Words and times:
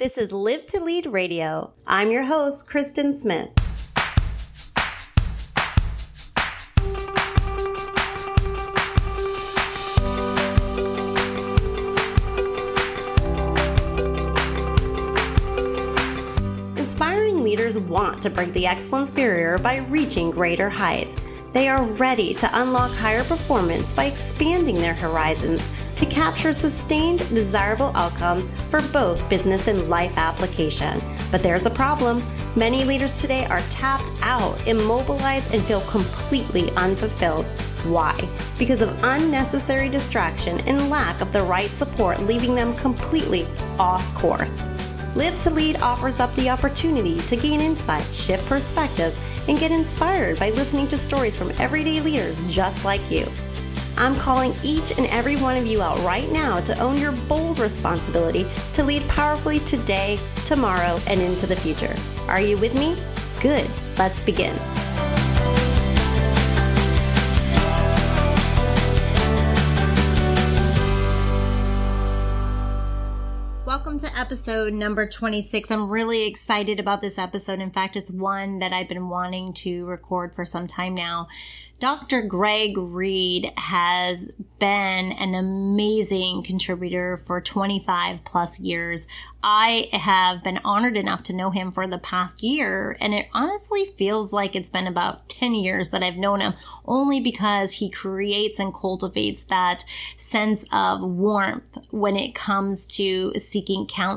This 0.00 0.16
is 0.16 0.32
Live 0.32 0.64
to 0.68 0.82
Lead 0.82 1.04
Radio. 1.04 1.74
I'm 1.86 2.10
your 2.10 2.22
host, 2.22 2.66
Kristen 2.66 3.12
Smith. 3.12 3.50
Inspiring 16.78 17.44
leaders 17.44 17.76
want 17.76 18.22
to 18.22 18.30
break 18.30 18.54
the 18.54 18.66
excellence 18.66 19.10
barrier 19.10 19.58
by 19.58 19.80
reaching 19.90 20.30
greater 20.30 20.70
heights. 20.70 21.14
They 21.52 21.68
are 21.68 21.84
ready 21.96 22.32
to 22.36 22.62
unlock 22.62 22.92
higher 22.92 23.24
performance 23.24 23.92
by 23.92 24.04
expanding 24.04 24.76
their 24.76 24.94
horizons 24.94 25.60
to 26.00 26.06
capture 26.06 26.54
sustained, 26.54 27.18
desirable 27.28 27.92
outcomes 27.94 28.46
for 28.70 28.80
both 28.88 29.28
business 29.28 29.66
and 29.66 29.90
life 29.90 30.16
application. 30.16 30.98
But 31.30 31.42
there's 31.42 31.66
a 31.66 31.70
problem. 31.70 32.22
Many 32.56 32.84
leaders 32.84 33.16
today 33.16 33.44
are 33.44 33.60
tapped 33.68 34.10
out, 34.22 34.66
immobilized, 34.66 35.54
and 35.54 35.62
feel 35.62 35.82
completely 35.82 36.70
unfulfilled. 36.70 37.44
Why? 37.84 38.18
Because 38.58 38.80
of 38.80 38.98
unnecessary 39.04 39.90
distraction 39.90 40.58
and 40.62 40.88
lack 40.88 41.20
of 41.20 41.34
the 41.34 41.42
right 41.42 41.68
support, 41.68 42.22
leaving 42.22 42.54
them 42.54 42.74
completely 42.76 43.46
off 43.78 44.14
course. 44.14 44.56
Live 45.14 45.38
to 45.42 45.50
Lead 45.50 45.82
offers 45.82 46.18
up 46.18 46.32
the 46.32 46.48
opportunity 46.48 47.20
to 47.22 47.36
gain 47.36 47.60
insight, 47.60 48.06
shift 48.14 48.46
perspectives, 48.46 49.18
and 49.48 49.58
get 49.58 49.70
inspired 49.70 50.38
by 50.38 50.48
listening 50.50 50.88
to 50.88 50.98
stories 50.98 51.36
from 51.36 51.52
everyday 51.58 52.00
leaders 52.00 52.40
just 52.50 52.86
like 52.86 53.10
you. 53.10 53.26
I'm 53.96 54.16
calling 54.16 54.54
each 54.62 54.92
and 54.96 55.06
every 55.06 55.36
one 55.36 55.56
of 55.56 55.66
you 55.66 55.82
out 55.82 55.98
right 56.00 56.30
now 56.30 56.60
to 56.60 56.78
own 56.80 56.98
your 56.98 57.12
bold 57.12 57.58
responsibility 57.58 58.46
to 58.74 58.84
lead 58.84 59.06
powerfully 59.08 59.60
today, 59.60 60.18
tomorrow, 60.44 60.98
and 61.06 61.20
into 61.20 61.46
the 61.46 61.56
future. 61.56 61.94
Are 62.28 62.40
you 62.40 62.56
with 62.56 62.74
me? 62.74 62.96
Good. 63.40 63.68
Let's 63.98 64.22
begin. 64.22 64.56
Episode 74.20 74.74
number 74.74 75.08
26. 75.08 75.70
I'm 75.70 75.88
really 75.88 76.26
excited 76.26 76.78
about 76.78 77.00
this 77.00 77.16
episode. 77.16 77.58
In 77.58 77.70
fact, 77.70 77.96
it's 77.96 78.10
one 78.10 78.58
that 78.58 78.70
I've 78.70 78.86
been 78.86 79.08
wanting 79.08 79.54
to 79.54 79.86
record 79.86 80.34
for 80.34 80.44
some 80.44 80.66
time 80.66 80.94
now 80.94 81.26
Dr. 81.80 82.20
Greg 82.20 82.76
Reid 82.76 83.50
has 83.56 84.32
been 84.58 85.12
an 85.12 85.34
amazing 85.34 86.42
contributor 86.42 87.16
for 87.16 87.40
25 87.40 88.22
plus 88.22 88.60
years. 88.60 89.06
I 89.42 89.88
have 89.92 90.44
been 90.44 90.60
honored 90.62 90.98
enough 90.98 91.22
to 91.24 91.32
know 91.34 91.48
him 91.48 91.72
for 91.72 91.86
the 91.86 91.96
past 91.96 92.42
year, 92.42 92.98
and 93.00 93.14
it 93.14 93.28
honestly 93.32 93.86
feels 93.86 94.30
like 94.30 94.54
it's 94.54 94.68
been 94.68 94.86
about 94.86 95.30
10 95.30 95.54
years 95.54 95.88
that 95.88 96.02
I've 96.02 96.18
known 96.18 96.42
him 96.42 96.52
only 96.84 97.18
because 97.18 97.72
he 97.72 97.88
creates 97.88 98.58
and 98.58 98.74
cultivates 98.74 99.42
that 99.44 99.82
sense 100.18 100.66
of 100.70 101.00
warmth 101.00 101.78
when 101.90 102.14
it 102.14 102.34
comes 102.34 102.86
to 102.88 103.32
seeking 103.38 103.86
counsel. 103.86 104.09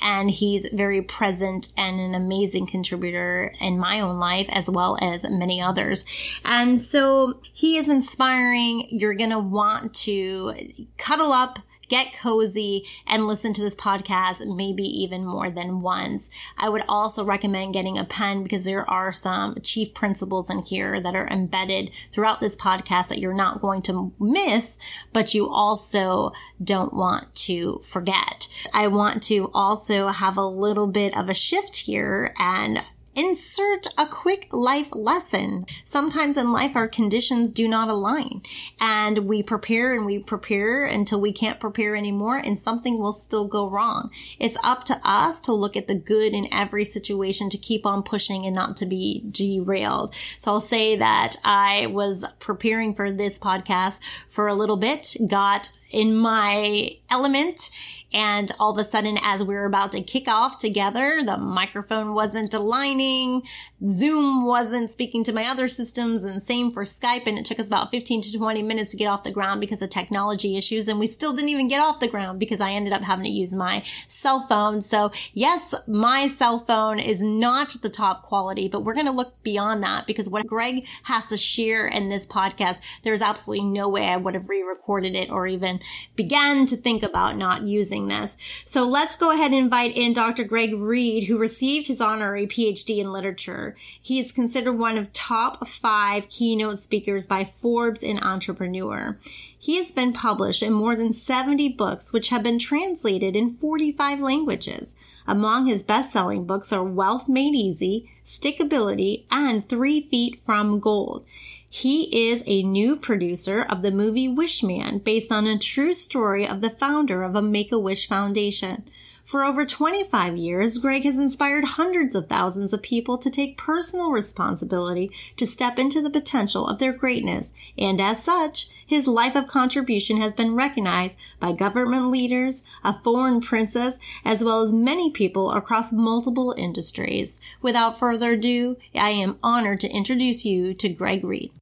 And 0.00 0.30
he's 0.30 0.66
very 0.72 1.02
present 1.02 1.68
and 1.76 1.98
an 1.98 2.14
amazing 2.14 2.66
contributor 2.66 3.52
in 3.60 3.78
my 3.78 4.00
own 4.00 4.18
life 4.18 4.46
as 4.50 4.70
well 4.70 4.96
as 5.00 5.24
many 5.24 5.60
others. 5.60 6.04
And 6.44 6.68
and 6.68 6.80
so 6.80 7.40
he 7.54 7.78
is 7.78 7.88
inspiring. 7.88 8.86
You're 8.90 9.14
going 9.14 9.30
to 9.30 9.38
want 9.38 9.94
to 9.94 10.54
cuddle 10.98 11.32
up, 11.32 11.58
get 11.88 12.12
cozy 12.14 12.84
and 13.06 13.26
listen 13.26 13.52
to 13.54 13.62
this 13.62 13.74
podcast 13.74 14.44
maybe 14.54 14.84
even 14.84 15.24
more 15.24 15.50
than 15.50 15.80
once. 15.80 16.30
I 16.56 16.68
would 16.68 16.84
also 16.88 17.24
recommend 17.24 17.74
getting 17.74 17.98
a 17.98 18.04
pen 18.04 18.42
because 18.42 18.64
there 18.64 18.88
are 18.88 19.12
some 19.12 19.56
chief 19.62 19.94
principles 19.94 20.50
in 20.50 20.60
here 20.60 21.00
that 21.00 21.14
are 21.14 21.28
embedded 21.28 21.90
throughout 22.10 22.40
this 22.40 22.56
podcast 22.56 23.08
that 23.08 23.18
you're 23.18 23.34
not 23.34 23.60
going 23.60 23.82
to 23.82 24.12
miss, 24.18 24.78
but 25.12 25.34
you 25.34 25.48
also 25.48 26.32
don't 26.62 26.92
want 26.92 27.34
to 27.34 27.82
forget. 27.84 28.48
I 28.72 28.88
want 28.88 29.22
to 29.24 29.50
also 29.54 30.08
have 30.08 30.36
a 30.36 30.46
little 30.46 30.90
bit 30.90 31.16
of 31.16 31.28
a 31.28 31.34
shift 31.34 31.76
here 31.78 32.34
and 32.38 32.82
insert 33.18 33.88
a 33.98 34.06
quick 34.06 34.46
life 34.52 34.86
lesson. 34.92 35.66
Sometimes 35.84 36.36
in 36.36 36.52
life, 36.52 36.76
our 36.76 36.86
conditions 36.86 37.50
do 37.50 37.66
not 37.66 37.88
align 37.88 38.42
and 38.80 39.26
we 39.26 39.42
prepare 39.42 39.92
and 39.92 40.06
we 40.06 40.20
prepare 40.20 40.84
until 40.84 41.20
we 41.20 41.32
can't 41.32 41.58
prepare 41.58 41.96
anymore 41.96 42.36
and 42.36 42.56
something 42.56 42.96
will 42.96 43.12
still 43.12 43.48
go 43.48 43.68
wrong. 43.68 44.12
It's 44.38 44.56
up 44.62 44.84
to 44.84 45.00
us 45.02 45.40
to 45.42 45.52
look 45.52 45.76
at 45.76 45.88
the 45.88 45.96
good 45.96 46.32
in 46.32 46.46
every 46.54 46.84
situation 46.84 47.50
to 47.50 47.58
keep 47.58 47.84
on 47.84 48.04
pushing 48.04 48.46
and 48.46 48.54
not 48.54 48.76
to 48.76 48.86
be 48.86 49.24
derailed. 49.28 50.14
So 50.36 50.52
I'll 50.52 50.60
say 50.60 50.94
that 50.96 51.36
I 51.44 51.86
was 51.86 52.24
preparing 52.38 52.94
for 52.94 53.10
this 53.10 53.36
podcast 53.36 53.98
for 54.28 54.46
a 54.46 54.54
little 54.54 54.76
bit, 54.76 55.16
got 55.26 55.72
in 55.90 56.16
my 56.16 56.90
element 57.10 57.70
and 58.12 58.50
all 58.58 58.72
of 58.72 58.78
a 58.78 58.88
sudden, 58.88 59.18
as 59.22 59.44
we 59.44 59.54
were 59.54 59.66
about 59.66 59.92
to 59.92 60.02
kick 60.02 60.28
off 60.28 60.58
together, 60.58 61.22
the 61.24 61.36
microphone 61.36 62.14
wasn't 62.14 62.54
aligning. 62.54 63.42
Zoom 63.86 64.46
wasn't 64.46 64.90
speaking 64.90 65.22
to 65.24 65.32
my 65.32 65.46
other 65.46 65.68
systems 65.68 66.24
and 66.24 66.42
same 66.42 66.72
for 66.72 66.84
Skype. 66.84 67.26
And 67.26 67.38
it 67.38 67.44
took 67.44 67.58
us 67.58 67.66
about 67.66 67.90
15 67.90 68.22
to 68.22 68.38
20 68.38 68.62
minutes 68.62 68.92
to 68.92 68.96
get 68.96 69.08
off 69.08 69.24
the 69.24 69.30
ground 69.30 69.60
because 69.60 69.82
of 69.82 69.90
technology 69.90 70.56
issues. 70.56 70.88
And 70.88 70.98
we 70.98 71.06
still 71.06 71.34
didn't 71.34 71.50
even 71.50 71.68
get 71.68 71.80
off 71.80 72.00
the 72.00 72.08
ground 72.08 72.40
because 72.40 72.62
I 72.62 72.72
ended 72.72 72.94
up 72.94 73.02
having 73.02 73.24
to 73.24 73.30
use 73.30 73.52
my 73.52 73.84
cell 74.08 74.46
phone. 74.48 74.80
So 74.80 75.12
yes, 75.34 75.74
my 75.86 76.28
cell 76.28 76.60
phone 76.60 76.98
is 76.98 77.20
not 77.20 77.76
the 77.82 77.90
top 77.90 78.22
quality, 78.22 78.68
but 78.68 78.84
we're 78.84 78.94
going 78.94 79.06
to 79.06 79.12
look 79.12 79.42
beyond 79.42 79.82
that 79.82 80.06
because 80.06 80.30
what 80.30 80.46
Greg 80.46 80.86
has 81.02 81.28
to 81.28 81.36
share 81.36 81.86
in 81.86 82.08
this 82.08 82.26
podcast, 82.26 82.78
there's 83.02 83.20
absolutely 83.20 83.66
no 83.66 83.86
way 83.86 84.06
I 84.06 84.16
would 84.16 84.34
have 84.34 84.48
re-recorded 84.48 85.14
it 85.14 85.30
or 85.30 85.46
even 85.46 85.80
began 86.16 86.66
to 86.66 86.76
think 86.76 87.02
about 87.02 87.36
not 87.36 87.62
using 87.62 87.97
this. 88.06 88.36
So 88.64 88.84
let's 88.84 89.16
go 89.16 89.32
ahead 89.32 89.50
and 89.50 89.58
invite 89.58 89.96
in 89.96 90.12
Dr. 90.12 90.44
Greg 90.44 90.74
Reid, 90.74 91.24
who 91.24 91.36
received 91.36 91.88
his 91.88 92.00
honorary 92.00 92.46
PhD 92.46 92.98
in 92.98 93.12
literature. 93.12 93.74
He 94.00 94.20
is 94.20 94.30
considered 94.30 94.74
one 94.74 94.96
of 94.96 95.12
top 95.12 95.66
five 95.66 96.28
keynote 96.28 96.78
speakers 96.80 97.26
by 97.26 97.44
Forbes 97.44 98.04
and 98.04 98.22
Entrepreneur. 98.22 99.18
He 99.58 99.76
has 99.78 99.90
been 99.90 100.12
published 100.12 100.62
in 100.62 100.72
more 100.72 100.94
than 100.94 101.12
70 101.12 101.70
books, 101.70 102.12
which 102.12 102.28
have 102.28 102.44
been 102.44 102.60
translated 102.60 103.34
in 103.34 103.54
45 103.54 104.20
languages. 104.20 104.92
Among 105.26 105.66
his 105.66 105.82
best-selling 105.82 106.46
books 106.46 106.72
are 106.72 106.82
Wealth 106.82 107.28
Made 107.28 107.54
Easy, 107.54 108.10
Stickability, 108.24 109.24
and 109.30 109.68
Three 109.68 110.00
Feet 110.00 110.40
from 110.42 110.80
Gold. 110.80 111.26
He 111.70 112.30
is 112.30 112.42
a 112.46 112.62
new 112.62 112.96
producer 112.96 113.62
of 113.62 113.82
the 113.82 113.90
movie 113.90 114.28
Wishman, 114.28 115.04
based 115.04 115.30
on 115.30 115.46
a 115.46 115.58
true 115.58 115.92
story 115.92 116.46
of 116.46 116.62
the 116.62 116.70
founder 116.70 117.22
of 117.22 117.36
a 117.36 117.42
Make-A-Wish 117.42 118.08
Foundation. 118.08 118.88
For 119.28 119.44
over 119.44 119.66
25 119.66 120.38
years, 120.38 120.78
Greg 120.78 121.04
has 121.04 121.16
inspired 121.16 121.64
hundreds 121.76 122.16
of 122.16 122.30
thousands 122.30 122.72
of 122.72 122.80
people 122.80 123.18
to 123.18 123.28
take 123.28 123.58
personal 123.58 124.10
responsibility 124.10 125.10
to 125.36 125.46
step 125.46 125.78
into 125.78 126.00
the 126.00 126.08
potential 126.08 126.66
of 126.66 126.78
their 126.78 126.94
greatness, 126.94 127.52
and 127.76 128.00
as 128.00 128.24
such, 128.24 128.70
his 128.86 129.06
life 129.06 129.36
of 129.36 129.46
contribution 129.46 130.16
has 130.16 130.32
been 130.32 130.54
recognized 130.54 131.18
by 131.40 131.52
government 131.52 132.10
leaders, 132.10 132.64
a 132.82 132.98
foreign 133.02 133.42
princess, 133.42 133.96
as 134.24 134.42
well 134.42 134.62
as 134.62 134.72
many 134.72 135.10
people 135.10 135.50
across 135.50 135.92
multiple 135.92 136.54
industries. 136.56 137.38
Without 137.60 137.98
further 137.98 138.32
ado, 138.32 138.78
I 138.94 139.10
am 139.10 139.36
honored 139.42 139.80
to 139.80 139.90
introduce 139.90 140.46
you 140.46 140.72
to 140.72 140.88
Greg 140.88 141.22
Reid. 141.22 141.52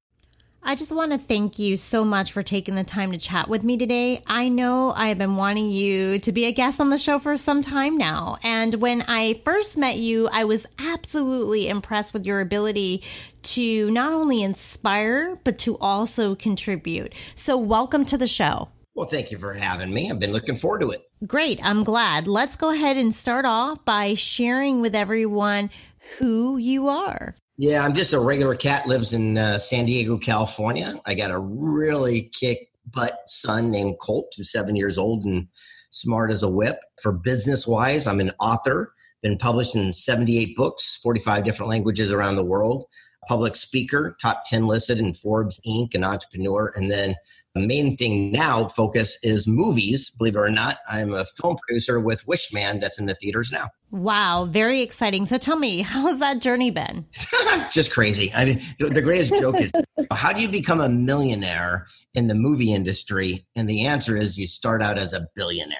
I 0.68 0.74
just 0.74 0.90
want 0.90 1.12
to 1.12 1.18
thank 1.18 1.60
you 1.60 1.76
so 1.76 2.04
much 2.04 2.32
for 2.32 2.42
taking 2.42 2.74
the 2.74 2.82
time 2.82 3.12
to 3.12 3.18
chat 3.18 3.48
with 3.48 3.62
me 3.62 3.76
today. 3.76 4.24
I 4.26 4.48
know 4.48 4.92
I 4.96 5.06
have 5.06 5.16
been 5.16 5.36
wanting 5.36 5.70
you 5.70 6.18
to 6.18 6.32
be 6.32 6.46
a 6.46 6.50
guest 6.50 6.80
on 6.80 6.90
the 6.90 6.98
show 6.98 7.20
for 7.20 7.36
some 7.36 7.62
time 7.62 7.96
now. 7.96 8.38
And 8.42 8.74
when 8.74 9.02
I 9.02 9.40
first 9.44 9.76
met 9.76 9.98
you, 9.98 10.26
I 10.26 10.42
was 10.42 10.66
absolutely 10.80 11.68
impressed 11.68 12.12
with 12.12 12.26
your 12.26 12.40
ability 12.40 13.04
to 13.42 13.88
not 13.92 14.12
only 14.12 14.42
inspire, 14.42 15.36
but 15.44 15.56
to 15.60 15.78
also 15.78 16.34
contribute. 16.34 17.14
So, 17.36 17.56
welcome 17.56 18.04
to 18.06 18.18
the 18.18 18.26
show. 18.26 18.68
Well, 18.96 19.06
thank 19.06 19.30
you 19.30 19.38
for 19.38 19.52
having 19.52 19.94
me. 19.94 20.10
I've 20.10 20.18
been 20.18 20.32
looking 20.32 20.56
forward 20.56 20.80
to 20.80 20.90
it. 20.90 21.02
Great. 21.28 21.64
I'm 21.64 21.84
glad. 21.84 22.26
Let's 22.26 22.56
go 22.56 22.70
ahead 22.70 22.96
and 22.96 23.14
start 23.14 23.44
off 23.44 23.84
by 23.84 24.14
sharing 24.14 24.80
with 24.80 24.96
everyone 24.96 25.70
who 26.18 26.56
you 26.56 26.88
are. 26.88 27.36
Yeah, 27.58 27.82
I'm 27.82 27.94
just 27.94 28.12
a 28.12 28.20
regular 28.20 28.54
cat. 28.54 28.86
Lives 28.86 29.14
in 29.14 29.38
uh, 29.38 29.58
San 29.58 29.86
Diego, 29.86 30.18
California. 30.18 31.00
I 31.06 31.14
got 31.14 31.30
a 31.30 31.38
really 31.38 32.30
kick 32.38 32.68
butt 32.92 33.20
son 33.26 33.70
named 33.70 33.98
Colt, 33.98 34.30
who's 34.36 34.52
seven 34.52 34.76
years 34.76 34.98
old 34.98 35.24
and 35.24 35.48
smart 35.88 36.30
as 36.30 36.42
a 36.42 36.50
whip. 36.50 36.78
For 37.02 37.12
business 37.12 37.66
wise, 37.66 38.06
I'm 38.06 38.20
an 38.20 38.32
author. 38.40 38.92
Been 39.22 39.38
published 39.38 39.74
in 39.74 39.90
78 39.90 40.54
books, 40.54 40.98
45 41.02 41.44
different 41.44 41.70
languages 41.70 42.12
around 42.12 42.36
the 42.36 42.44
world. 42.44 42.84
Public 43.26 43.56
speaker, 43.56 44.16
top 44.20 44.44
10 44.46 44.66
listed 44.66 44.98
in 44.98 45.14
Forbes 45.14 45.60
Inc., 45.66 45.94
an 45.94 46.04
entrepreneur. 46.04 46.72
And 46.74 46.90
then 46.90 47.14
the 47.54 47.66
main 47.66 47.96
thing 47.96 48.32
now, 48.32 48.68
focus 48.68 49.16
is 49.22 49.46
movies. 49.46 50.10
Believe 50.10 50.36
it 50.36 50.40
or 50.40 50.50
not, 50.50 50.78
I'm 50.88 51.14
a 51.14 51.24
film 51.24 51.56
producer 51.66 51.98
with 52.00 52.26
Wishman 52.26 52.80
that's 52.80 52.98
in 52.98 53.06
the 53.06 53.14
theaters 53.14 53.50
now. 53.50 53.70
Wow, 53.90 54.44
very 54.44 54.82
exciting. 54.82 55.24
So 55.26 55.38
tell 55.38 55.56
me, 55.56 55.80
how's 55.82 56.18
that 56.18 56.40
journey 56.40 56.70
been? 56.70 57.06
Just 57.72 57.90
crazy. 57.90 58.32
I 58.34 58.44
mean, 58.44 58.62
the, 58.78 58.88
the 58.88 59.02
greatest 59.02 59.34
joke 59.40 59.60
is 59.60 59.72
how 60.10 60.32
do 60.32 60.40
you 60.40 60.48
become 60.48 60.80
a 60.80 60.88
millionaire 60.88 61.86
in 62.14 62.26
the 62.26 62.34
movie 62.34 62.72
industry? 62.72 63.46
And 63.56 63.68
the 63.68 63.86
answer 63.86 64.16
is 64.16 64.38
you 64.38 64.46
start 64.46 64.82
out 64.82 64.98
as 64.98 65.12
a 65.14 65.26
billionaire. 65.34 65.78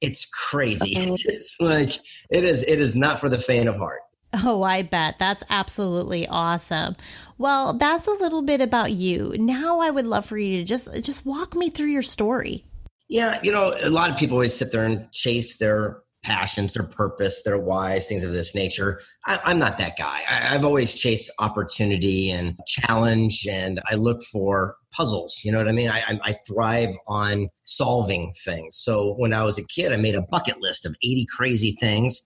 It's 0.00 0.24
crazy. 0.24 0.94
It's 0.96 1.56
like 1.60 1.98
it 2.30 2.44
is 2.44 2.62
it 2.62 2.80
is 2.80 2.96
not 2.96 3.18
for 3.18 3.28
the 3.28 3.36
faint 3.36 3.68
of 3.68 3.76
heart. 3.76 4.00
Oh, 4.44 4.62
I 4.62 4.82
bet. 4.82 5.18
That's 5.18 5.42
absolutely 5.50 6.26
awesome. 6.28 6.94
Well, 7.36 7.72
that's 7.72 8.06
a 8.06 8.12
little 8.12 8.42
bit 8.42 8.60
about 8.60 8.92
you. 8.92 9.34
Now 9.36 9.80
I 9.80 9.90
would 9.90 10.06
love 10.06 10.24
for 10.24 10.38
you 10.38 10.58
to 10.58 10.64
just 10.64 10.88
just 11.02 11.26
walk 11.26 11.56
me 11.56 11.68
through 11.68 11.88
your 11.88 12.02
story. 12.02 12.64
Yeah, 13.08 13.40
you 13.42 13.50
know, 13.50 13.74
a 13.82 13.90
lot 13.90 14.08
of 14.08 14.16
people 14.16 14.36
always 14.36 14.54
sit 14.54 14.70
there 14.70 14.84
and 14.84 15.10
chase 15.10 15.58
their 15.58 16.02
passions, 16.22 16.74
their 16.74 16.84
purpose, 16.84 17.42
their 17.42 17.58
whys, 17.58 18.08
things 18.08 18.22
of 18.22 18.32
this 18.32 18.54
nature. 18.54 19.00
I, 19.26 19.50
am 19.50 19.58
not 19.58 19.78
that 19.78 19.96
guy. 19.96 20.20
I, 20.28 20.52
have 20.52 20.64
always 20.64 20.94
chased 20.94 21.30
opportunity 21.38 22.30
and 22.30 22.58
challenge, 22.66 23.46
and 23.50 23.80
I 23.90 23.94
look 23.94 24.22
for 24.24 24.76
puzzles. 24.92 25.40
You 25.42 25.52
know 25.52 25.58
what 25.58 25.68
I 25.68 25.72
mean? 25.72 25.90
I, 25.90 26.20
I, 26.22 26.34
thrive 26.46 26.94
on 27.06 27.48
solving 27.64 28.34
things. 28.44 28.76
So 28.76 29.14
when 29.14 29.32
I 29.32 29.44
was 29.44 29.58
a 29.58 29.64
kid, 29.64 29.92
I 29.92 29.96
made 29.96 30.14
a 30.14 30.22
bucket 30.22 30.60
list 30.60 30.84
of 30.84 30.94
80 31.02 31.26
crazy 31.34 31.72
things. 31.80 32.20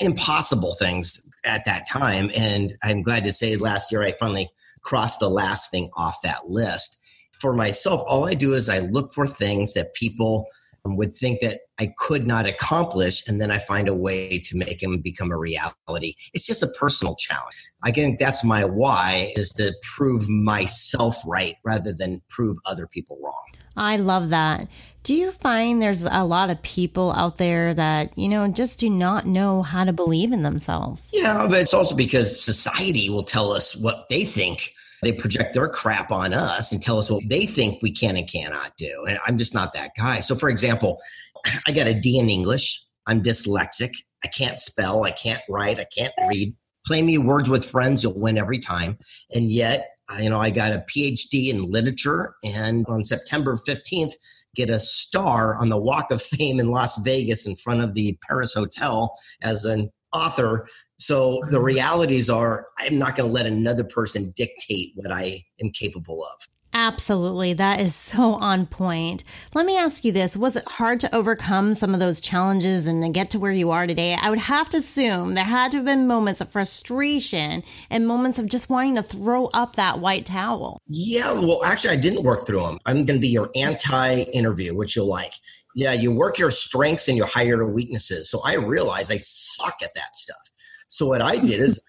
Impossible 0.00 0.74
things 0.74 1.22
at 1.44 1.64
that 1.64 1.86
time. 1.88 2.30
And 2.34 2.74
I'm 2.82 3.02
glad 3.02 3.24
to 3.24 3.32
say 3.32 3.56
last 3.56 3.90
year 3.92 4.02
I 4.02 4.12
finally 4.12 4.50
crossed 4.82 5.20
the 5.20 5.30
last 5.30 5.70
thing 5.70 5.90
off 5.96 6.16
that 6.22 6.48
list. 6.48 6.98
For 7.40 7.54
myself, 7.54 8.02
all 8.06 8.26
I 8.26 8.34
do 8.34 8.54
is 8.54 8.68
I 8.68 8.80
look 8.80 9.12
for 9.12 9.26
things 9.26 9.72
that 9.74 9.94
people 9.94 10.46
would 10.84 11.12
think 11.14 11.40
that 11.40 11.60
I 11.78 11.92
could 11.98 12.26
not 12.26 12.46
accomplish, 12.46 13.22
and 13.26 13.40
then 13.40 13.50
I 13.50 13.58
find 13.58 13.86
a 13.88 13.94
way 13.94 14.38
to 14.38 14.56
make 14.56 14.80
them 14.80 14.98
become 15.00 15.30
a 15.30 15.36
reality. 15.36 16.14
It's 16.32 16.46
just 16.46 16.62
a 16.62 16.68
personal 16.78 17.14
challenge. 17.16 17.54
I 17.82 17.90
think 17.90 18.18
that's 18.18 18.42
my 18.42 18.64
why 18.64 19.32
is 19.36 19.50
to 19.54 19.74
prove 19.94 20.28
myself 20.28 21.16
right 21.26 21.56
rather 21.64 21.92
than 21.92 22.22
prove 22.30 22.56
other 22.64 22.86
people 22.86 23.18
wrong. 23.22 23.34
I 23.76 23.96
love 23.96 24.30
that. 24.30 24.68
Do 25.02 25.14
you 25.14 25.32
find 25.32 25.80
there's 25.80 26.02
a 26.02 26.24
lot 26.24 26.50
of 26.50 26.60
people 26.62 27.12
out 27.12 27.38
there 27.38 27.72
that, 27.72 28.16
you 28.18 28.28
know, 28.28 28.46
just 28.48 28.78
do 28.78 28.90
not 28.90 29.26
know 29.26 29.62
how 29.62 29.84
to 29.84 29.92
believe 29.92 30.32
in 30.32 30.42
themselves? 30.42 31.08
Yeah, 31.12 31.46
but 31.48 31.58
it's 31.58 31.72
also 31.72 31.94
because 31.94 32.38
society 32.40 33.08
will 33.08 33.24
tell 33.24 33.52
us 33.52 33.74
what 33.74 34.06
they 34.10 34.26
think 34.26 34.72
they 35.02 35.12
project 35.12 35.54
their 35.54 35.68
crap 35.68 36.10
on 36.10 36.34
us 36.34 36.72
and 36.72 36.82
tell 36.82 36.98
us 36.98 37.10
what 37.10 37.26
they 37.28 37.46
think 37.46 37.82
we 37.82 37.90
can 37.90 38.16
and 38.16 38.28
cannot 38.28 38.76
do. 38.76 39.04
And 39.08 39.18
I'm 39.26 39.38
just 39.38 39.54
not 39.54 39.72
that 39.72 39.92
guy. 39.96 40.20
So, 40.20 40.34
for 40.34 40.48
example, 40.48 40.98
I 41.66 41.72
got 41.72 41.86
a 41.86 41.94
D 41.94 42.18
in 42.18 42.28
English. 42.28 42.82
I'm 43.06 43.22
dyslexic. 43.22 43.92
I 44.24 44.28
can't 44.28 44.58
spell. 44.58 45.04
I 45.04 45.10
can't 45.10 45.42
write. 45.48 45.80
I 45.80 45.86
can't 45.96 46.12
read. 46.28 46.54
Play 46.86 47.02
me 47.02 47.18
words 47.18 47.48
with 47.48 47.64
friends, 47.64 48.02
you'll 48.02 48.18
win 48.18 48.38
every 48.38 48.58
time. 48.58 48.98
And 49.34 49.50
yet, 49.52 49.90
you 50.18 50.28
know, 50.28 50.38
I 50.38 50.50
got 50.50 50.72
a 50.72 50.84
PhD 50.90 51.48
in 51.48 51.70
literature. 51.70 52.34
And 52.44 52.86
on 52.88 53.04
September 53.04 53.56
15th, 53.56 54.14
get 54.56 54.70
a 54.70 54.80
star 54.80 55.56
on 55.56 55.68
the 55.68 55.76
Walk 55.76 56.10
of 56.10 56.20
Fame 56.20 56.58
in 56.58 56.70
Las 56.70 57.00
Vegas 57.02 57.46
in 57.46 57.54
front 57.56 57.82
of 57.82 57.94
the 57.94 58.18
Paris 58.26 58.54
Hotel 58.54 59.14
as 59.42 59.64
an 59.64 59.90
author 60.12 60.66
so 61.00 61.40
the 61.48 61.56
mm-hmm. 61.56 61.64
realities 61.64 62.28
are, 62.28 62.66
I'm 62.78 62.98
not 62.98 63.16
going 63.16 63.28
to 63.28 63.32
let 63.32 63.46
another 63.46 63.84
person 63.84 64.32
dictate 64.36 64.92
what 64.94 65.10
I 65.10 65.42
am 65.60 65.70
capable 65.70 66.22
of. 66.22 66.48
Absolutely. 66.72 67.52
That 67.54 67.80
is 67.80 67.94
so 68.10 68.34
on 68.34 68.66
point. 68.66 69.24
Let 69.54 69.66
me 69.66 69.76
ask 69.76 70.04
you 70.04 70.12
this. 70.12 70.36
Was 70.36 70.56
it 70.56 70.64
hard 70.66 71.00
to 71.00 71.14
overcome 71.14 71.74
some 71.74 71.94
of 71.94 72.00
those 72.00 72.20
challenges 72.20 72.86
and 72.86 73.12
get 73.12 73.30
to 73.30 73.38
where 73.38 73.52
you 73.52 73.70
are 73.70 73.86
today? 73.86 74.14
I 74.14 74.30
would 74.30 74.38
have 74.38 74.68
to 74.70 74.78
assume 74.78 75.34
there 75.34 75.44
had 75.44 75.72
to 75.72 75.78
have 75.78 75.86
been 75.86 76.06
moments 76.06 76.40
of 76.40 76.50
frustration 76.50 77.62
and 77.90 78.06
moments 78.06 78.38
of 78.38 78.46
just 78.46 78.70
wanting 78.70 78.94
to 78.96 79.02
throw 79.02 79.46
up 79.46 79.76
that 79.76 79.98
white 79.98 80.26
towel. 80.26 80.80
Yeah. 80.86 81.32
Well, 81.32 81.64
actually, 81.64 81.96
I 81.96 82.00
didn't 82.00 82.22
work 82.22 82.46
through 82.46 82.60
them. 82.60 82.78
I'm 82.86 83.04
going 83.04 83.18
to 83.18 83.20
be 83.20 83.28
your 83.28 83.50
anti 83.54 84.22
interview, 84.22 84.74
which 84.74 84.96
you'll 84.96 85.06
like. 85.06 85.32
Yeah. 85.74 85.92
You 85.92 86.12
work 86.12 86.38
your 86.38 86.50
strengths 86.50 87.08
and 87.08 87.16
you 87.16 87.24
hire 87.24 87.46
your 87.46 87.72
weaknesses. 87.72 88.30
So 88.30 88.40
I 88.44 88.54
realized 88.54 89.10
I 89.10 89.18
suck 89.18 89.76
at 89.82 89.94
that 89.94 90.16
stuff. 90.16 90.50
So 90.88 91.06
what 91.06 91.22
I 91.22 91.36
did 91.36 91.60
is 91.60 91.80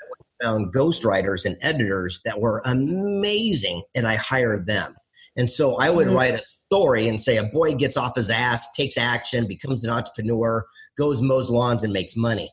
found 0.41 0.73
ghostwriters 0.73 1.45
and 1.45 1.57
editors 1.61 2.21
that 2.25 2.39
were 2.39 2.61
amazing, 2.65 3.83
and 3.95 4.07
I 4.07 4.15
hired 4.15 4.65
them. 4.65 4.95
And 5.37 5.49
so 5.49 5.77
I 5.77 5.89
would 5.89 6.07
mm-hmm. 6.07 6.15
write 6.15 6.35
a 6.35 6.41
story 6.41 7.07
and 7.07 7.19
say 7.19 7.37
a 7.37 7.43
boy 7.43 7.75
gets 7.75 7.97
off 7.97 8.15
his 8.15 8.29
ass, 8.29 8.71
takes 8.73 8.97
action, 8.97 9.47
becomes 9.47 9.83
an 9.83 9.89
entrepreneur, 9.89 10.65
goes 10.97 11.21
mows 11.21 11.49
lawns, 11.49 11.83
and 11.83 11.93
makes 11.93 12.15
money. 12.15 12.49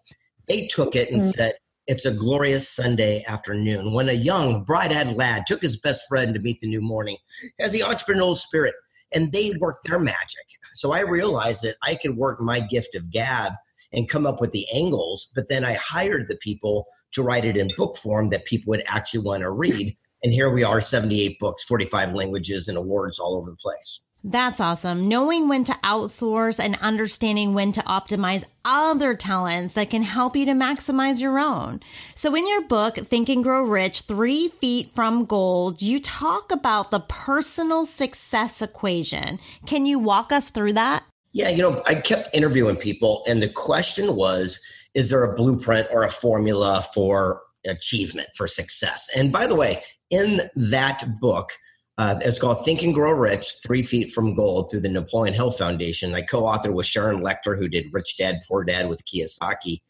They 0.46 0.66
took 0.68 0.94
it 0.94 1.10
and 1.10 1.20
mm-hmm. 1.20 1.30
said, 1.30 1.54
it's 1.88 2.04
a 2.04 2.12
glorious 2.12 2.68
Sunday 2.68 3.24
afternoon 3.26 3.92
when 3.92 4.10
a 4.10 4.12
young, 4.12 4.62
bright 4.62 4.92
eyed 4.92 5.16
lad 5.16 5.44
took 5.46 5.62
his 5.62 5.80
best 5.80 6.04
friend 6.06 6.34
to 6.34 6.40
meet 6.40 6.60
the 6.60 6.68
new 6.68 6.82
morning, 6.82 7.16
has 7.58 7.72
the 7.72 7.80
entrepreneurial 7.80 8.36
spirit, 8.36 8.74
and 9.14 9.32
they 9.32 9.54
worked 9.58 9.88
their 9.88 9.98
magic. 9.98 10.44
So 10.74 10.92
I 10.92 11.00
realized 11.00 11.62
that 11.62 11.76
I 11.82 11.94
could 11.94 12.16
work 12.16 12.40
my 12.40 12.60
gift 12.60 12.94
of 12.94 13.10
gab 13.10 13.52
and 13.92 14.08
come 14.08 14.26
up 14.26 14.38
with 14.40 14.52
the 14.52 14.66
angles. 14.72 15.30
But 15.34 15.48
then 15.48 15.64
I 15.64 15.74
hired 15.74 16.28
the 16.28 16.36
people 16.36 16.86
to 17.12 17.22
write 17.22 17.44
it 17.44 17.56
in 17.56 17.68
book 17.76 17.96
form 17.96 18.30
that 18.30 18.44
people 18.44 18.70
would 18.70 18.82
actually 18.86 19.20
want 19.20 19.42
to 19.42 19.50
read. 19.50 19.96
And 20.22 20.32
here 20.32 20.50
we 20.50 20.64
are 20.64 20.80
78 20.80 21.38
books, 21.38 21.62
45 21.64 22.12
languages, 22.12 22.68
and 22.68 22.76
awards 22.76 23.18
all 23.18 23.36
over 23.36 23.50
the 23.50 23.56
place. 23.56 24.04
That's 24.24 24.58
awesome. 24.58 25.08
Knowing 25.08 25.48
when 25.48 25.62
to 25.64 25.72
outsource 25.84 26.58
and 26.58 26.76
understanding 26.80 27.54
when 27.54 27.70
to 27.72 27.80
optimize 27.82 28.44
other 28.64 29.14
talents 29.14 29.74
that 29.74 29.90
can 29.90 30.02
help 30.02 30.34
you 30.34 30.44
to 30.46 30.52
maximize 30.52 31.20
your 31.20 31.38
own. 31.38 31.80
So 32.16 32.34
in 32.34 32.48
your 32.48 32.62
book, 32.62 32.96
Think 32.96 33.28
and 33.28 33.44
Grow 33.44 33.62
Rich, 33.62 34.02
Three 34.02 34.48
Feet 34.48 34.90
from 34.90 35.24
Gold, 35.24 35.80
you 35.80 36.00
talk 36.00 36.50
about 36.50 36.90
the 36.90 37.00
personal 37.00 37.86
success 37.86 38.60
equation. 38.60 39.38
Can 39.66 39.86
you 39.86 40.00
walk 40.00 40.32
us 40.32 40.50
through 40.50 40.72
that? 40.72 41.04
Yeah, 41.32 41.50
you 41.50 41.62
know, 41.62 41.82
I 41.86 41.96
kept 41.96 42.34
interviewing 42.34 42.76
people, 42.76 43.22
and 43.28 43.42
the 43.42 43.48
question 43.48 44.16
was 44.16 44.58
Is 44.94 45.10
there 45.10 45.24
a 45.24 45.34
blueprint 45.34 45.88
or 45.90 46.04
a 46.04 46.10
formula 46.10 46.84
for 46.94 47.42
achievement, 47.66 48.28
for 48.36 48.46
success? 48.46 49.08
And 49.14 49.30
by 49.30 49.46
the 49.46 49.54
way, 49.54 49.82
in 50.10 50.42
that 50.56 51.20
book, 51.20 51.50
uh, 51.98 52.18
it's 52.22 52.38
called 52.38 52.64
Think 52.64 52.82
and 52.82 52.94
Grow 52.94 53.12
Rich 53.12 53.56
Three 53.62 53.82
Feet 53.82 54.10
from 54.10 54.34
Gold 54.34 54.70
through 54.70 54.80
the 54.80 54.88
Napoleon 54.88 55.34
Hill 55.34 55.50
Foundation. 55.50 56.14
I 56.14 56.22
co 56.22 56.44
authored 56.44 56.72
with 56.72 56.86
Sharon 56.86 57.22
Lechter, 57.22 57.58
who 57.58 57.68
did 57.68 57.86
Rich 57.92 58.16
Dad, 58.16 58.40
Poor 58.48 58.64
Dad 58.64 58.88
with 58.88 59.02
Kiyosaki. 59.04 59.80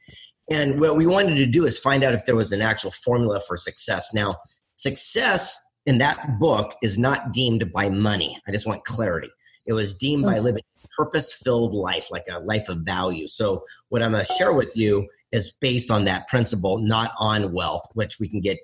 And 0.51 0.81
what 0.81 0.97
we 0.97 1.07
wanted 1.07 1.35
to 1.37 1.47
do 1.47 1.67
is 1.67 1.79
find 1.79 2.03
out 2.03 2.15
if 2.15 2.25
there 2.25 2.35
was 2.35 2.53
an 2.53 2.63
actual 2.63 2.91
formula 2.91 3.41
for 3.47 3.59
success. 3.59 4.15
Now, 4.15 4.37
success 4.77 5.59
in 5.85 5.99
that 5.99 6.39
book 6.39 6.75
is 6.83 6.99
not 6.99 7.33
deemed 7.33 7.71
by 7.73 7.91
money. 7.91 8.41
I 8.49 8.53
just 8.53 8.67
want 8.67 8.85
clarity. 8.85 9.29
It 9.67 9.75
was 9.75 9.99
deemed 9.99 10.25
by 10.25 10.39
living 10.39 10.63
purpose 10.97 11.33
filled 11.33 11.75
life, 11.75 12.11
like 12.11 12.25
a 12.31 12.39
life 12.41 12.69
of 12.69 12.79
value. 12.79 13.29
So, 13.29 13.65
what 13.89 14.03
I'm 14.03 14.13
going 14.13 14.25
to 14.25 14.33
share 14.35 14.53
with 14.53 14.77
you 14.77 15.09
is 15.33 15.53
based 15.61 15.91
on 15.91 16.05
that 16.05 16.29
principle, 16.29 16.79
not 16.79 17.13
on 17.19 17.53
wealth, 17.53 17.83
which 17.95 18.19
we 18.19 18.29
can 18.29 18.41
get 18.41 18.59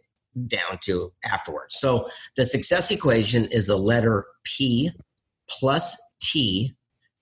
down 0.46 0.78
to 0.84 1.12
afterwards. 1.30 1.76
So, 1.78 2.08
the 2.36 2.46
success 2.46 2.90
equation 2.90 3.46
is 3.46 3.66
the 3.66 3.76
letter 3.76 4.24
P 4.44 4.90
plus 5.48 5.96
T 6.20 6.74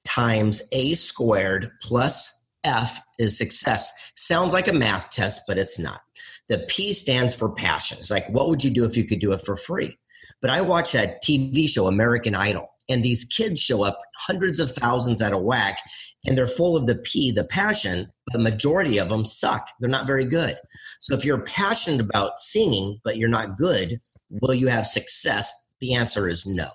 times 0.04 0.62
A 0.72 0.94
squared 0.94 1.70
plus 1.80 2.46
F 2.64 3.00
is 3.18 3.36
success. 3.36 3.90
Sounds 4.14 4.52
like 4.52 4.68
a 4.68 4.72
math 4.72 5.10
test, 5.10 5.42
but 5.46 5.58
it's 5.58 5.78
not. 5.78 6.00
The 6.48 6.58
P 6.68 6.92
stands 6.92 7.34
for 7.34 7.50
passion. 7.50 7.98
It's 8.00 8.10
like, 8.10 8.28
what 8.28 8.48
would 8.48 8.62
you 8.62 8.70
do 8.70 8.84
if 8.84 8.96
you 8.96 9.04
could 9.04 9.20
do 9.20 9.32
it 9.32 9.42
for 9.44 9.56
free? 9.56 9.96
But 10.40 10.50
I 10.50 10.60
watched 10.60 10.92
that 10.92 11.22
TV 11.22 11.68
show, 11.68 11.86
American 11.86 12.34
Idol, 12.34 12.68
and 12.92 13.02
these 13.02 13.24
kids 13.24 13.60
show 13.60 13.82
up 13.82 14.00
hundreds 14.16 14.60
of 14.60 14.70
thousands 14.70 15.22
at 15.22 15.32
a 15.32 15.38
whack 15.38 15.78
and 16.26 16.36
they're 16.36 16.46
full 16.46 16.76
of 16.76 16.86
the 16.86 16.96
p 16.96 17.30
the 17.32 17.44
passion 17.44 18.12
the 18.32 18.38
majority 18.38 18.98
of 18.98 19.08
them 19.08 19.24
suck. 19.24 19.68
They're 19.80 19.90
not 19.90 20.06
very 20.06 20.24
good. 20.24 20.56
So 21.00 21.14
if 21.14 21.24
you're 21.24 21.42
passionate 21.42 22.00
about 22.00 22.38
singing 22.38 23.00
but 23.02 23.16
you're 23.16 23.28
not 23.28 23.56
good 23.56 24.00
will 24.40 24.54
you 24.54 24.68
have 24.68 24.86
success? 24.86 25.52
The 25.80 25.94
answer 25.94 26.28
is 26.28 26.46
no. 26.46 26.68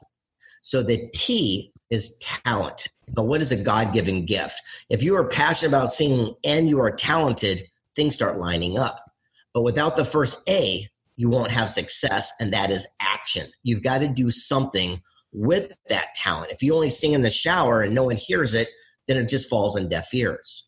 So 0.61 0.83
the 0.83 1.09
t 1.13 1.71
is 1.89 2.17
talent. 2.17 2.87
But 3.13 3.27
what 3.27 3.41
is 3.41 3.51
a 3.51 3.63
god-given 3.63 4.25
gift? 4.25 4.59
If 4.89 5.01
you 5.01 5.15
are 5.15 5.27
passionate 5.27 5.69
about 5.69 5.93
singing 5.93 6.33
and 6.43 6.67
you 6.67 6.79
are 6.81 6.91
talented 6.91 7.63
things 7.95 8.15
start 8.15 8.37
lining 8.37 8.77
up. 8.77 9.03
But 9.53 9.63
without 9.63 9.95
the 9.95 10.05
first 10.05 10.47
a 10.49 10.87
you 11.15 11.29
won't 11.29 11.51
have 11.51 11.69
success 11.69 12.31
and 12.39 12.53
that 12.53 12.69
is 12.69 12.87
action. 13.01 13.47
You've 13.63 13.83
got 13.83 13.99
to 13.99 14.07
do 14.07 14.29
something 14.29 15.01
with 15.31 15.73
that 15.89 16.07
talent. 16.15 16.51
If 16.51 16.61
you 16.61 16.73
only 16.73 16.89
sing 16.89 17.13
in 17.13 17.21
the 17.21 17.29
shower 17.29 17.81
and 17.81 17.93
no 17.93 18.03
one 18.03 18.15
hears 18.15 18.53
it, 18.53 18.69
then 19.07 19.17
it 19.17 19.29
just 19.29 19.49
falls 19.49 19.77
on 19.77 19.89
deaf 19.89 20.13
ears. 20.13 20.67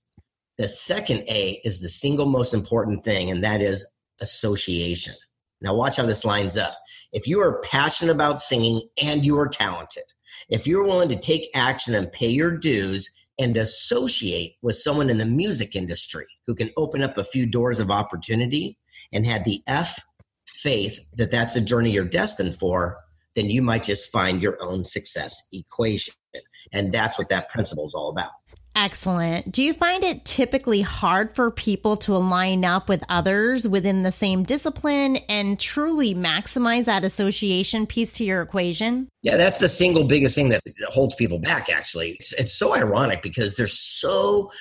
The 0.58 0.68
second 0.68 1.24
A 1.30 1.62
is 1.64 1.80
the 1.80 1.90
single 1.90 2.26
most 2.26 2.54
important 2.54 3.04
thing, 3.04 3.32
and 3.32 3.44
that 3.44 3.62
is 3.62 3.90
association. 4.22 5.14
Now, 5.62 5.74
watch 5.74 5.98
how 5.98 6.06
this 6.06 6.26
lines 6.26 6.58
up. 6.58 6.78
If 7.12 7.28
you 7.28 7.42
are 7.42 7.62
passionate 7.62 8.14
about 8.14 8.40
singing 8.40 8.82
and 9.02 9.26
you 9.26 9.38
are 9.40 9.48
talented, 9.48 10.04
if 10.50 10.68
you're 10.68 10.84
willing 10.84 11.10
to 11.10 11.20
take 11.20 11.50
action 11.56 11.96
and 11.96 12.12
pay 12.12 12.30
your 12.30 12.52
dues 12.52 13.10
and 13.40 13.56
associate 13.56 14.56
with 14.62 14.76
someone 14.76 15.10
in 15.10 15.18
the 15.18 15.26
music 15.26 15.76
industry 15.76 16.26
who 16.46 16.56
can 16.56 16.72
open 16.78 17.02
up 17.02 17.18
a 17.18 17.24
few 17.24 17.46
doors 17.46 17.80
of 17.80 17.92
opportunity 17.92 18.78
and 19.14 19.26
had 19.26 19.46
the 19.46 19.62
F 19.68 19.98
faith 20.48 21.00
that 21.14 21.32
that's 21.32 21.54
the 21.54 21.62
journey 21.62 21.92
you're 21.92 22.04
destined 22.04 22.54
for, 22.56 22.98
then 23.36 23.50
you 23.50 23.62
might 23.62 23.84
just 23.84 24.12
find 24.12 24.42
your 24.42 24.58
own 24.62 24.84
success 24.84 25.48
equation. 25.54 26.14
And 26.74 26.92
that's 26.92 27.18
what 27.18 27.30
that 27.30 27.50
principle 27.50 27.86
is 27.86 27.94
all 27.94 28.10
about. 28.10 28.32
Excellent. 28.76 29.52
Do 29.52 29.62
you 29.62 29.74
find 29.74 30.04
it 30.04 30.24
typically 30.24 30.82
hard 30.82 31.36
for 31.36 31.52
people 31.52 31.98
to 31.98 32.14
line 32.14 32.64
up 32.64 32.88
with 32.88 33.04
others 33.10 33.68
within 33.68 34.04
the 34.04 34.12
same 34.12 34.44
discipline 34.44 35.18
and 35.28 35.60
truly 35.60 36.16
maximize 36.16 36.86
that 36.86 37.04
association 37.04 37.86
piece 37.88 38.14
to 38.14 38.24
your 38.24 38.42
equation? 38.42 39.10
Yeah, 39.22 39.38
that's 39.38 39.58
the 39.58 39.68
single 39.68 40.06
biggest 40.06 40.36
thing 40.36 40.50
that 40.50 40.62
holds 40.88 41.16
people 41.16 41.40
back, 41.40 41.70
actually. 41.70 42.12
It's, 42.12 42.32
it's 42.34 42.54
so 42.54 42.74
ironic 42.74 43.22
because 43.22 43.58
there's 43.58 43.78
so 43.78 44.52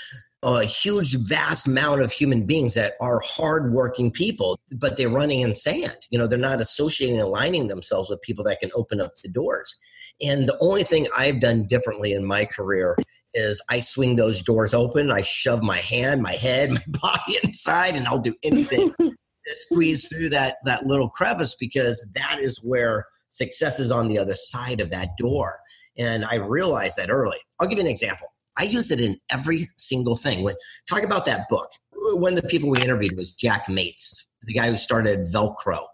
a 0.42 0.64
huge, 0.64 1.16
vast 1.16 1.66
amount 1.66 2.02
of 2.02 2.12
human 2.12 2.46
beings 2.46 2.74
that 2.74 2.94
are 3.00 3.20
hardworking 3.20 4.10
people, 4.10 4.58
but 4.76 4.96
they're 4.96 5.08
running 5.08 5.40
in 5.40 5.52
sand. 5.52 5.96
You 6.10 6.18
know, 6.18 6.26
they're 6.26 6.38
not 6.38 6.60
associating, 6.60 7.20
aligning 7.20 7.66
themselves 7.66 8.08
with 8.08 8.22
people 8.22 8.44
that 8.44 8.60
can 8.60 8.70
open 8.74 9.00
up 9.00 9.12
the 9.22 9.28
doors. 9.28 9.76
And 10.20 10.48
the 10.48 10.58
only 10.60 10.84
thing 10.84 11.06
I've 11.16 11.40
done 11.40 11.66
differently 11.66 12.12
in 12.12 12.24
my 12.24 12.44
career 12.44 12.96
is 13.34 13.60
I 13.68 13.80
swing 13.80 14.16
those 14.16 14.42
doors 14.42 14.74
open. 14.74 15.10
I 15.10 15.22
shove 15.22 15.62
my 15.62 15.78
hand, 15.78 16.22
my 16.22 16.34
head, 16.34 16.70
my 16.72 16.82
body 16.88 17.38
inside, 17.42 17.96
and 17.96 18.06
I'll 18.06 18.20
do 18.20 18.34
anything 18.42 18.94
to 18.98 19.54
squeeze 19.54 20.06
through 20.08 20.30
that 20.30 20.56
that 20.64 20.86
little 20.86 21.08
crevice 21.08 21.56
because 21.58 22.08
that 22.14 22.38
is 22.40 22.60
where 22.64 23.06
success 23.28 23.80
is 23.80 23.90
on 23.90 24.08
the 24.08 24.18
other 24.18 24.34
side 24.34 24.80
of 24.80 24.90
that 24.90 25.10
door. 25.18 25.58
And 25.96 26.24
I 26.24 26.36
realized 26.36 26.96
that 26.96 27.10
early. 27.10 27.38
I'll 27.58 27.66
give 27.66 27.78
you 27.78 27.84
an 27.84 27.90
example. 27.90 28.28
I 28.58 28.64
use 28.64 28.90
it 28.90 29.00
in 29.00 29.18
every 29.30 29.70
single 29.76 30.16
thing. 30.16 30.42
When 30.42 30.56
talk 30.88 31.02
about 31.02 31.24
that 31.26 31.48
book, 31.48 31.70
one 31.92 32.32
of 32.32 32.42
the 32.42 32.48
people 32.48 32.70
we 32.70 32.82
interviewed 32.82 33.16
was 33.16 33.32
Jack 33.32 33.68
Mates, 33.68 34.26
the 34.42 34.52
guy 34.52 34.68
who 34.68 34.76
started 34.76 35.26
Velcro. 35.26 35.86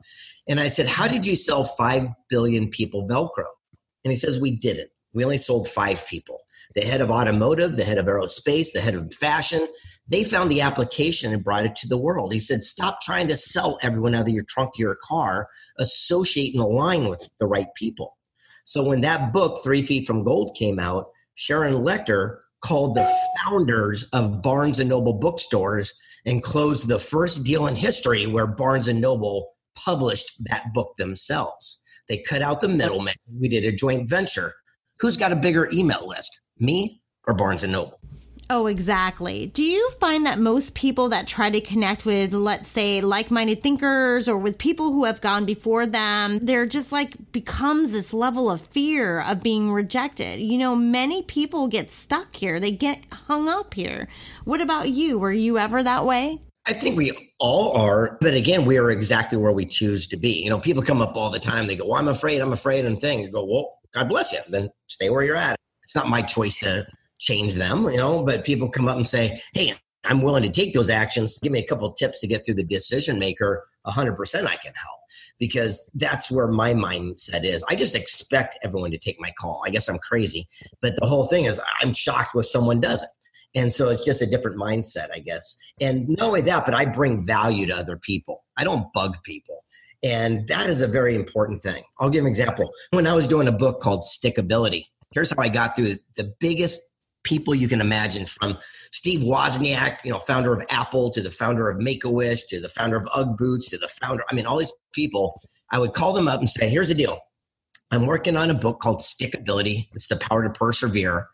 And 0.48 0.58
I 0.58 0.68
said, 0.68 0.86
How 0.86 1.06
did 1.06 1.26
you 1.26 1.36
sell 1.36 1.64
5 1.64 2.08
billion 2.28 2.70
people 2.70 3.06
Velcro? 3.06 3.46
And 4.04 4.10
he 4.10 4.16
says, 4.16 4.40
We 4.40 4.52
didn't. 4.56 4.90
We 5.12 5.24
only 5.24 5.38
sold 5.38 5.68
five 5.68 6.04
people 6.08 6.40
the 6.74 6.80
head 6.80 7.00
of 7.00 7.10
automotive, 7.10 7.76
the 7.76 7.84
head 7.84 7.98
of 7.98 8.06
aerospace, 8.06 8.72
the 8.72 8.80
head 8.80 8.94
of 8.94 9.14
fashion. 9.14 9.66
They 10.08 10.24
found 10.24 10.50
the 10.50 10.60
application 10.60 11.32
and 11.32 11.44
brought 11.44 11.64
it 11.64 11.76
to 11.76 11.88
the 11.88 11.96
world. 11.96 12.32
He 12.32 12.40
said, 12.40 12.64
Stop 12.64 13.00
trying 13.00 13.28
to 13.28 13.36
sell 13.36 13.78
everyone 13.82 14.14
out 14.14 14.28
of 14.28 14.34
your 14.34 14.44
trunk 14.48 14.72
your 14.76 14.96
car, 14.96 15.48
associate 15.78 16.54
and 16.54 16.62
align 16.62 17.08
with 17.08 17.30
the 17.38 17.46
right 17.46 17.68
people. 17.76 18.16
So 18.64 18.82
when 18.82 19.02
that 19.02 19.32
book, 19.32 19.62
Three 19.62 19.82
Feet 19.82 20.06
from 20.06 20.24
Gold, 20.24 20.56
came 20.58 20.78
out, 20.78 21.06
Sharon 21.36 21.74
Lechter 21.74 22.38
called 22.64 22.94
the 22.94 23.06
founders 23.44 24.04
of 24.14 24.40
Barnes 24.40 24.80
and 24.80 24.88
Noble 24.88 25.12
bookstores 25.12 25.92
and 26.24 26.42
closed 26.42 26.88
the 26.88 26.98
first 26.98 27.44
deal 27.44 27.66
in 27.66 27.76
history 27.76 28.26
where 28.26 28.46
Barnes 28.46 28.88
and 28.88 29.02
Noble 29.02 29.52
published 29.76 30.42
that 30.46 30.72
book 30.72 30.96
themselves. 30.96 31.82
They 32.08 32.18
cut 32.18 32.40
out 32.40 32.62
the 32.62 32.68
middleman. 32.68 33.16
We 33.38 33.48
did 33.48 33.66
a 33.66 33.72
joint 33.72 34.08
venture. 34.08 34.54
Who's 34.98 35.18
got 35.18 35.30
a 35.30 35.36
bigger 35.36 35.68
email 35.72 36.08
list, 36.08 36.40
me 36.58 37.02
or 37.26 37.34
Barnes 37.34 37.64
and 37.64 37.72
Noble? 37.72 38.00
Oh, 38.50 38.66
exactly. 38.66 39.46
Do 39.46 39.64
you 39.64 39.90
find 40.00 40.26
that 40.26 40.38
most 40.38 40.74
people 40.74 41.08
that 41.08 41.26
try 41.26 41.48
to 41.48 41.62
connect 41.62 42.04
with, 42.04 42.34
let's 42.34 42.68
say, 42.68 43.00
like 43.00 43.30
minded 43.30 43.62
thinkers 43.62 44.28
or 44.28 44.36
with 44.36 44.58
people 44.58 44.92
who 44.92 45.04
have 45.04 45.22
gone 45.22 45.46
before 45.46 45.86
them, 45.86 46.38
there 46.40 46.66
just 46.66 46.92
like 46.92 47.32
becomes 47.32 47.92
this 47.92 48.12
level 48.12 48.50
of 48.50 48.60
fear 48.60 49.20
of 49.20 49.42
being 49.42 49.72
rejected? 49.72 50.40
You 50.40 50.58
know, 50.58 50.76
many 50.76 51.22
people 51.22 51.68
get 51.68 51.90
stuck 51.90 52.36
here, 52.36 52.60
they 52.60 52.70
get 52.70 53.04
hung 53.12 53.48
up 53.48 53.72
here. 53.72 54.08
What 54.44 54.60
about 54.60 54.90
you? 54.90 55.18
Were 55.18 55.32
you 55.32 55.58
ever 55.58 55.82
that 55.82 56.04
way? 56.04 56.40
I 56.66 56.74
think 56.74 56.96
we 56.96 57.12
all 57.38 57.76
are, 57.76 58.18
but 58.20 58.34
again, 58.34 58.66
we 58.66 58.78
are 58.78 58.90
exactly 58.90 59.38
where 59.38 59.52
we 59.52 59.64
choose 59.66 60.06
to 60.08 60.16
be. 60.16 60.32
You 60.32 60.50
know, 60.50 60.58
people 60.58 60.82
come 60.82 61.02
up 61.02 61.16
all 61.16 61.30
the 61.30 61.38
time. 61.38 61.66
They 61.66 61.76
go, 61.76 61.86
"Well, 61.86 61.98
I'm 61.98 62.08
afraid. 62.08 62.40
I'm 62.40 62.52
afraid," 62.52 62.84
and 62.86 63.00
thing. 63.00 63.20
You 63.20 63.28
go, 63.28 63.44
"Well, 63.44 63.78
God 63.92 64.08
bless 64.08 64.32
you. 64.32 64.40
Then 64.48 64.70
stay 64.86 65.10
where 65.10 65.22
you're 65.22 65.36
at." 65.36 65.56
It's 65.82 65.94
not 65.94 66.08
my 66.08 66.22
choice 66.22 66.58
to 66.60 66.86
change 67.24 67.54
them, 67.54 67.84
you 67.84 67.96
know, 67.96 68.24
but 68.24 68.44
people 68.44 68.68
come 68.68 68.88
up 68.88 68.96
and 68.96 69.06
say, 69.06 69.40
hey, 69.54 69.74
I'm 70.04 70.20
willing 70.20 70.42
to 70.42 70.50
take 70.50 70.74
those 70.74 70.90
actions. 70.90 71.38
Give 71.38 71.52
me 71.52 71.60
a 71.60 71.66
couple 71.66 71.90
tips 71.92 72.20
to 72.20 72.26
get 72.26 72.44
through 72.44 72.54
the 72.54 72.64
decision 72.64 73.18
maker. 73.18 73.66
100% 73.86 74.46
I 74.46 74.56
can 74.56 74.72
help 74.74 75.00
because 75.38 75.90
that's 75.94 76.30
where 76.30 76.48
my 76.48 76.72
mindset 76.72 77.44
is. 77.44 77.62
I 77.68 77.74
just 77.74 77.94
expect 77.94 78.58
everyone 78.62 78.90
to 78.92 78.98
take 78.98 79.20
my 79.20 79.30
call. 79.38 79.62
I 79.66 79.70
guess 79.70 79.88
I'm 79.88 79.98
crazy, 79.98 80.48
but 80.80 80.94
the 80.96 81.06
whole 81.06 81.26
thing 81.26 81.44
is 81.44 81.60
I'm 81.80 81.92
shocked 81.92 82.30
if 82.34 82.48
someone 82.48 82.80
doesn't. 82.80 83.10
And 83.54 83.72
so 83.72 83.90
it's 83.90 84.04
just 84.04 84.22
a 84.22 84.26
different 84.26 84.58
mindset, 84.58 85.08
I 85.14 85.20
guess. 85.20 85.56
And 85.80 86.08
not 86.08 86.28
only 86.28 86.40
that, 86.42 86.64
but 86.64 86.74
I 86.74 86.86
bring 86.86 87.24
value 87.24 87.66
to 87.66 87.76
other 87.76 87.96
people. 87.96 88.42
I 88.56 88.64
don't 88.64 88.92
bug 88.92 89.16
people. 89.22 89.64
And 90.02 90.46
that 90.48 90.68
is 90.68 90.82
a 90.82 90.86
very 90.86 91.14
important 91.14 91.62
thing. 91.62 91.82
I'll 91.98 92.10
give 92.10 92.22
an 92.22 92.28
example. 92.28 92.70
When 92.90 93.06
I 93.06 93.12
was 93.12 93.28
doing 93.28 93.48
a 93.48 93.52
book 93.52 93.80
called 93.80 94.02
Stickability, 94.02 94.86
here's 95.12 95.30
how 95.30 95.42
I 95.42 95.48
got 95.48 95.76
through 95.76 95.98
the 96.16 96.34
biggest 96.40 96.80
people 97.24 97.54
you 97.54 97.66
can 97.66 97.80
imagine 97.80 98.26
from 98.26 98.58
Steve 98.92 99.20
Wozniak, 99.20 99.98
you 100.04 100.12
know, 100.12 100.20
founder 100.20 100.52
of 100.52 100.64
Apple 100.70 101.10
to 101.10 101.20
the 101.20 101.30
founder 101.30 101.68
of 101.68 101.78
Make-A-Wish 101.78 102.44
to 102.44 102.60
the 102.60 102.68
founder 102.68 102.96
of 102.96 103.08
Ugg 103.14 103.36
Boots 103.36 103.70
to 103.70 103.78
the 103.78 103.88
founder, 103.88 104.22
I 104.30 104.34
mean, 104.34 104.46
all 104.46 104.58
these 104.58 104.72
people, 104.92 105.40
I 105.72 105.78
would 105.78 105.94
call 105.94 106.12
them 106.12 106.28
up 106.28 106.38
and 106.38 106.48
say, 106.48 106.68
here's 106.68 106.88
the 106.88 106.94
deal. 106.94 107.18
I'm 107.90 108.06
working 108.06 108.36
on 108.36 108.50
a 108.50 108.54
book 108.54 108.80
called 108.80 109.00
Stickability. 109.00 109.88
It's 109.94 110.08
the 110.08 110.16
power 110.16 110.42
to 110.42 110.50
persevere. 110.50 111.28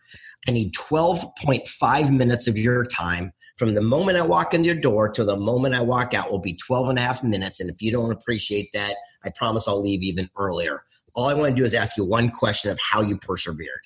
I 0.49 0.52
need 0.52 0.75
12.5 0.75 2.16
minutes 2.16 2.49
of 2.49 2.56
your 2.56 2.85
time. 2.85 3.32
From 3.56 3.75
the 3.75 3.82
moment 3.82 4.18
I 4.18 4.23
walk 4.23 4.54
in 4.54 4.64
your 4.64 4.75
door 4.75 5.11
to 5.11 5.25
the 5.25 5.37
moment 5.37 5.75
I 5.75 5.82
walk 5.82 6.14
out 6.14 6.30
will 6.30 6.38
be 6.38 6.56
12 6.56 6.90
and 6.90 6.99
a 6.99 7.02
half 7.02 7.23
minutes. 7.23 7.61
And 7.61 7.68
if 7.68 7.82
you 7.82 7.92
don't 7.92 8.11
appreciate 8.11 8.70
that, 8.73 8.97
I 9.25 9.30
promise 9.37 9.68
I'll 9.68 9.82
leave 9.82 10.02
even 10.02 10.30
earlier. 10.37 10.82
All 11.14 11.28
I 11.28 11.35
want 11.35 11.50
to 11.50 11.61
do 11.61 11.64
is 11.64 11.75
ask 11.75 11.97
you 11.97 12.04
one 12.04 12.30
question 12.30 12.70
of 12.70 12.78
how 12.80 13.02
you 13.02 13.18
persevered. 13.18 13.80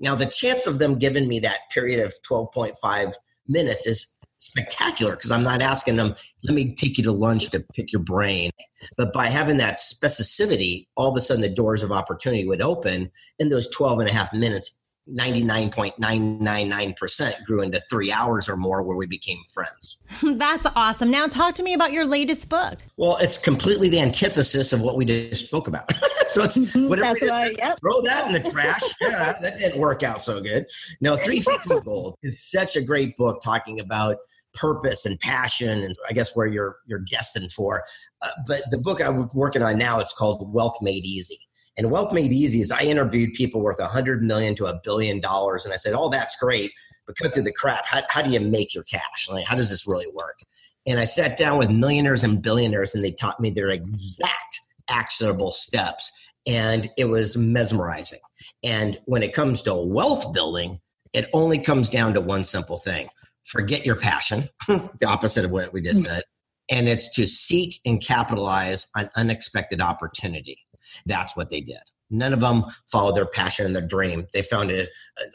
Now, 0.00 0.14
the 0.14 0.26
chance 0.26 0.66
of 0.66 0.78
them 0.78 0.98
giving 0.98 1.28
me 1.28 1.40
that 1.40 1.70
period 1.72 2.04
of 2.04 2.14
12.5 2.30 3.14
minutes 3.48 3.86
is 3.86 4.14
spectacular 4.38 5.16
because 5.16 5.30
I'm 5.30 5.42
not 5.42 5.62
asking 5.62 5.96
them, 5.96 6.14
let 6.44 6.54
me 6.54 6.74
take 6.74 6.96
you 6.96 7.04
to 7.04 7.12
lunch 7.12 7.50
to 7.50 7.64
pick 7.74 7.92
your 7.92 8.02
brain. 8.02 8.50
But 8.96 9.12
by 9.12 9.26
having 9.26 9.56
that 9.56 9.74
specificity, 9.74 10.86
all 10.96 11.10
of 11.10 11.16
a 11.16 11.20
sudden 11.20 11.42
the 11.42 11.48
doors 11.48 11.82
of 11.82 11.90
opportunity 11.90 12.46
would 12.46 12.62
open 12.62 13.10
in 13.38 13.48
those 13.48 13.68
12 13.70 14.00
and 14.00 14.08
a 14.08 14.12
half 14.12 14.32
minutes 14.32 14.78
99.999% 15.16 17.44
grew 17.44 17.62
into 17.62 17.80
three 17.88 18.12
hours 18.12 18.48
or 18.48 18.56
more 18.56 18.82
where 18.82 18.96
we 18.96 19.06
became 19.06 19.38
friends. 19.52 20.00
That's 20.22 20.66
awesome. 20.76 21.10
Now, 21.10 21.26
talk 21.26 21.54
to 21.56 21.62
me 21.62 21.74
about 21.74 21.92
your 21.92 22.04
latest 22.04 22.48
book. 22.48 22.78
Well, 22.96 23.16
it's 23.18 23.38
completely 23.38 23.88
the 23.88 24.00
antithesis 24.00 24.72
of 24.72 24.80
what 24.80 24.96
we 24.96 25.04
just 25.04 25.46
spoke 25.46 25.68
about. 25.68 25.92
so 26.28 26.44
it's 26.44 26.56
whatever 26.74 27.16
it 27.16 27.24
is, 27.24 27.30
right, 27.30 27.56
yep. 27.56 27.78
throw 27.80 28.02
that 28.02 28.26
in 28.26 28.42
the 28.42 28.50
trash. 28.50 28.82
yeah, 29.00 29.38
that 29.40 29.58
didn't 29.58 29.80
work 29.80 30.02
out 30.02 30.22
so 30.22 30.40
good. 30.40 30.66
No, 31.00 31.16
Three 31.16 31.40
Feet 31.40 31.62
from 31.62 31.82
Gold 31.82 32.16
is 32.22 32.50
such 32.50 32.76
a 32.76 32.82
great 32.82 33.16
book 33.16 33.40
talking 33.42 33.80
about 33.80 34.16
purpose 34.54 35.06
and 35.06 35.20
passion 35.20 35.82
and 35.82 35.94
I 36.08 36.14
guess 36.14 36.34
where 36.34 36.46
you're 36.46 36.76
you're 36.86 37.04
destined 37.10 37.52
for. 37.52 37.84
Uh, 38.22 38.30
but 38.46 38.62
the 38.70 38.78
book 38.78 39.00
I'm 39.00 39.28
working 39.34 39.62
on 39.62 39.78
now 39.78 40.00
it's 40.00 40.12
called 40.12 40.52
Wealth 40.52 40.76
Made 40.80 41.04
Easy 41.04 41.38
and 41.78 41.92
Wealth 41.92 42.12
Made 42.12 42.32
Easy 42.32 42.60
is 42.60 42.72
I 42.72 42.80
interviewed 42.80 43.34
people 43.34 43.60
worth 43.60 43.78
a 43.78 43.86
hundred 43.86 44.22
million 44.22 44.56
to 44.56 44.66
a 44.66 44.80
billion 44.82 45.20
dollars, 45.20 45.64
and 45.64 45.72
I 45.72 45.76
said, 45.76 45.94
"Oh, 45.96 46.10
that's 46.10 46.36
great, 46.36 46.72
but 47.06 47.16
cut 47.16 47.32
through 47.32 47.44
the 47.44 47.52
crap. 47.52 47.86
How, 47.86 48.02
how 48.08 48.20
do 48.20 48.30
you 48.30 48.40
make 48.40 48.74
your 48.74 48.82
cash? 48.82 49.28
Like, 49.30 49.46
how 49.46 49.54
does 49.54 49.70
this 49.70 49.86
really 49.86 50.08
work?" 50.12 50.40
And 50.86 50.98
I 50.98 51.04
sat 51.04 51.38
down 51.38 51.56
with 51.56 51.70
millionaires 51.70 52.24
and 52.24 52.42
billionaires, 52.42 52.94
and 52.94 53.04
they 53.04 53.12
taught 53.12 53.38
me 53.38 53.50
their 53.50 53.70
exact 53.70 54.60
actionable 54.90 55.52
steps, 55.52 56.10
and 56.46 56.90
it 56.98 57.04
was 57.04 57.36
mesmerizing. 57.36 58.20
And 58.64 59.00
when 59.04 59.22
it 59.22 59.32
comes 59.32 59.62
to 59.62 59.74
wealth 59.74 60.32
building, 60.34 60.80
it 61.12 61.30
only 61.32 61.60
comes 61.60 61.88
down 61.88 62.12
to 62.14 62.20
one 62.20 62.42
simple 62.42 62.78
thing: 62.78 63.08
forget 63.44 63.86
your 63.86 63.96
passion, 63.96 64.48
the 64.66 65.06
opposite 65.06 65.44
of 65.44 65.52
what 65.52 65.72
we 65.72 65.80
just 65.80 66.00
mm. 66.00 66.06
said, 66.06 66.24
and 66.68 66.88
it's 66.88 67.14
to 67.14 67.28
seek 67.28 67.80
and 67.86 68.02
capitalize 68.02 68.88
on 68.96 69.10
unexpected 69.14 69.80
opportunity. 69.80 70.58
That's 71.06 71.36
what 71.36 71.50
they 71.50 71.60
did. 71.60 71.82
None 72.10 72.32
of 72.32 72.40
them 72.40 72.64
followed 72.90 73.16
their 73.16 73.26
passion 73.26 73.66
and 73.66 73.76
their 73.76 73.86
dream. 73.86 74.26
They 74.32 74.40
found 74.40 74.70
a, 74.70 74.80
a, 74.80 74.84
uh, 74.84 74.86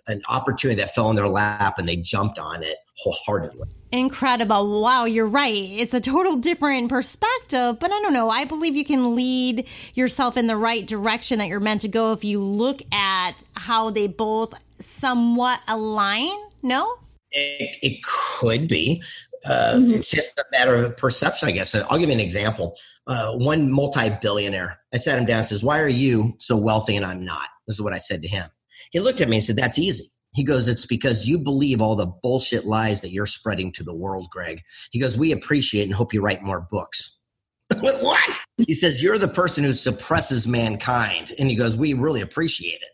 an 0.07 0.21
opportunity 0.27 0.81
that 0.81 0.95
fell 0.95 1.09
in 1.11 1.15
their 1.15 1.27
lap 1.27 1.77
and 1.77 1.87
they 1.87 1.97
jumped 1.97 2.39
on 2.39 2.63
it 2.63 2.77
wholeheartedly. 2.97 3.67
Incredible. 3.91 4.81
Wow, 4.81 5.05
you're 5.05 5.27
right. 5.27 5.53
It's 5.53 5.93
a 5.93 6.01
total 6.01 6.37
different 6.37 6.89
perspective, 6.89 7.77
but 7.79 7.91
I 7.91 8.01
don't 8.01 8.13
know. 8.13 8.29
I 8.29 8.45
believe 8.45 8.75
you 8.75 8.85
can 8.85 9.15
lead 9.15 9.67
yourself 9.93 10.35
in 10.35 10.47
the 10.47 10.57
right 10.57 10.85
direction 10.85 11.37
that 11.37 11.47
you're 11.47 11.59
meant 11.59 11.81
to 11.81 11.87
go 11.87 12.11
if 12.11 12.23
you 12.23 12.39
look 12.39 12.81
at 12.91 13.33
how 13.55 13.91
they 13.91 14.07
both 14.07 14.55
somewhat 14.79 15.59
align. 15.67 16.35
No? 16.63 16.95
It, 17.31 17.77
it 17.83 18.03
could 18.03 18.67
be 18.67 19.03
Uh, 19.45 19.73
mm-hmm. 19.73 19.91
It's 19.91 20.09
just 20.09 20.37
a 20.39 20.45
matter 20.51 20.75
of 20.75 20.95
perception, 20.97 21.49
I 21.49 21.51
guess. 21.51 21.75
I'll 21.75 21.97
give 21.97 22.09
you 22.09 22.15
an 22.15 22.19
example. 22.19 22.75
Uh, 23.07 23.33
one 23.33 23.71
multi-billionaire, 23.71 24.79
I 24.93 24.97
sat 24.97 25.17
him 25.17 25.25
down 25.25 25.39
and 25.39 25.47
says, 25.47 25.63
"Why 25.63 25.79
are 25.79 25.87
you 25.87 26.33
so 26.39 26.55
wealthy 26.55 26.95
and 26.95 27.05
I'm 27.05 27.25
not?" 27.25 27.49
This 27.67 27.77
is 27.77 27.81
what 27.81 27.93
I 27.93 27.97
said 27.97 28.21
to 28.21 28.27
him. 28.27 28.49
He 28.91 28.99
looked 28.99 29.21
at 29.21 29.29
me 29.29 29.37
and 29.37 29.43
said, 29.43 29.55
"That's 29.55 29.79
easy." 29.79 30.13
He 30.33 30.43
goes, 30.43 30.67
It's 30.67 30.85
because 30.85 31.25
you 31.25 31.37
believe 31.37 31.81
all 31.81 31.95
the 31.95 32.07
bullshit 32.07 32.65
lies 32.65 33.01
that 33.01 33.11
you're 33.11 33.25
spreading 33.25 33.71
to 33.73 33.83
the 33.83 33.93
world, 33.93 34.27
Greg. 34.31 34.61
He 34.91 34.99
goes, 34.99 35.17
We 35.17 35.31
appreciate 35.31 35.83
and 35.83 35.93
hope 35.93 36.13
you 36.13 36.21
write 36.21 36.41
more 36.41 36.65
books. 36.69 37.17
what? 37.79 38.39
He 38.57 38.73
says, 38.73 39.01
You're 39.01 39.19
the 39.19 39.27
person 39.27 39.63
who 39.63 39.73
suppresses 39.73 40.47
mankind. 40.47 41.33
And 41.37 41.49
he 41.49 41.55
goes, 41.55 41.77
We 41.77 41.93
really 41.93 42.21
appreciate 42.21 42.81
it. 42.81 42.89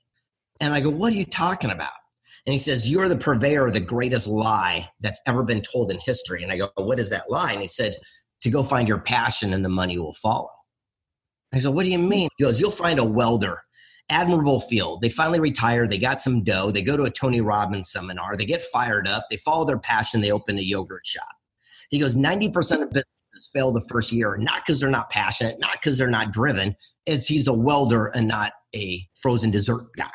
And 0.60 0.74
I 0.74 0.82
go, 0.82 0.89
What 0.89 1.13
are 1.13 1.18
you 1.18 1.25
talking 1.25 1.72
about? 1.72 1.91
And 2.50 2.53
he 2.53 2.58
says, 2.58 2.89
You're 2.89 3.08
the 3.08 3.15
purveyor 3.15 3.68
of 3.68 3.74
the 3.74 3.79
greatest 3.79 4.27
lie 4.27 4.89
that's 5.01 5.22
ever 5.27 5.44
been 5.44 5.62
told 5.62 5.91
in 5.91 6.00
history. 6.00 6.41
And 6.41 6.51
I 6.51 6.58
go, 6.58 6.72
What 6.77 6.98
is 6.98 7.12
that 7.12 7.29
lie? 7.29 7.51
And 7.51 7.62
he 7.62 7.68
said, 7.68 7.96
To 8.41 8.50
go 8.50 8.63
find 8.63 8.88
your 8.88 8.98
passion 8.98 9.53
and 9.53 9.63
the 9.63 9.70
money 9.70 10.00
will 10.00 10.15
follow. 10.15 10.50
I 11.53 11.60
said, 11.60 11.75
What 11.75 11.84
do 11.84 11.91
you 11.91 12.00
mean? 12.00 12.27
He 12.39 12.44
goes, 12.44 12.60
You'll 12.60 12.72
find 12.72 12.98
a 12.98 13.06
welder 13.06 13.62
admirable 14.10 14.62
field. 14.62 15.03
They 15.03 15.10
finally 15.10 15.39
retire. 15.39 15.86
They 15.86 16.00
got 16.00 16.22
some 16.22 16.44
dough. 16.44 16.72
They 16.72 16.82
go 16.82 16.98
to 16.98 17.03
a 17.03 17.12
Tony 17.12 17.39
Robbins 17.39 17.91
seminar. 17.91 18.36
They 18.36 18.48
get 18.48 18.63
fired 18.63 19.08
up. 19.08 19.27
They 19.29 19.38
follow 19.38 19.63
their 19.63 19.77
passion. 19.77 20.20
They 20.20 20.32
open 20.32 20.58
a 20.58 20.63
yogurt 20.63 21.06
shop. 21.06 21.29
He 21.91 22.00
goes, 22.00 22.15
90% 22.15 22.48
of 22.82 22.89
businesses 22.89 23.50
fail 23.53 23.72
the 23.72 23.86
first 23.88 24.12
year, 24.12 24.38
not 24.38 24.65
because 24.65 24.79
they're 24.79 24.89
not 24.89 25.12
passionate, 25.12 25.60
not 25.60 25.74
because 25.74 26.00
they're 26.00 26.10
not 26.10 26.32
driven. 26.34 26.75
It's 27.06 27.27
he's 27.27 27.48
a 27.48 27.53
welder 27.53 28.08
and 28.08 28.27
not 28.27 28.53
a 28.75 29.08
frozen 29.22 29.51
dessert 29.51 29.86
guy. 29.96 30.10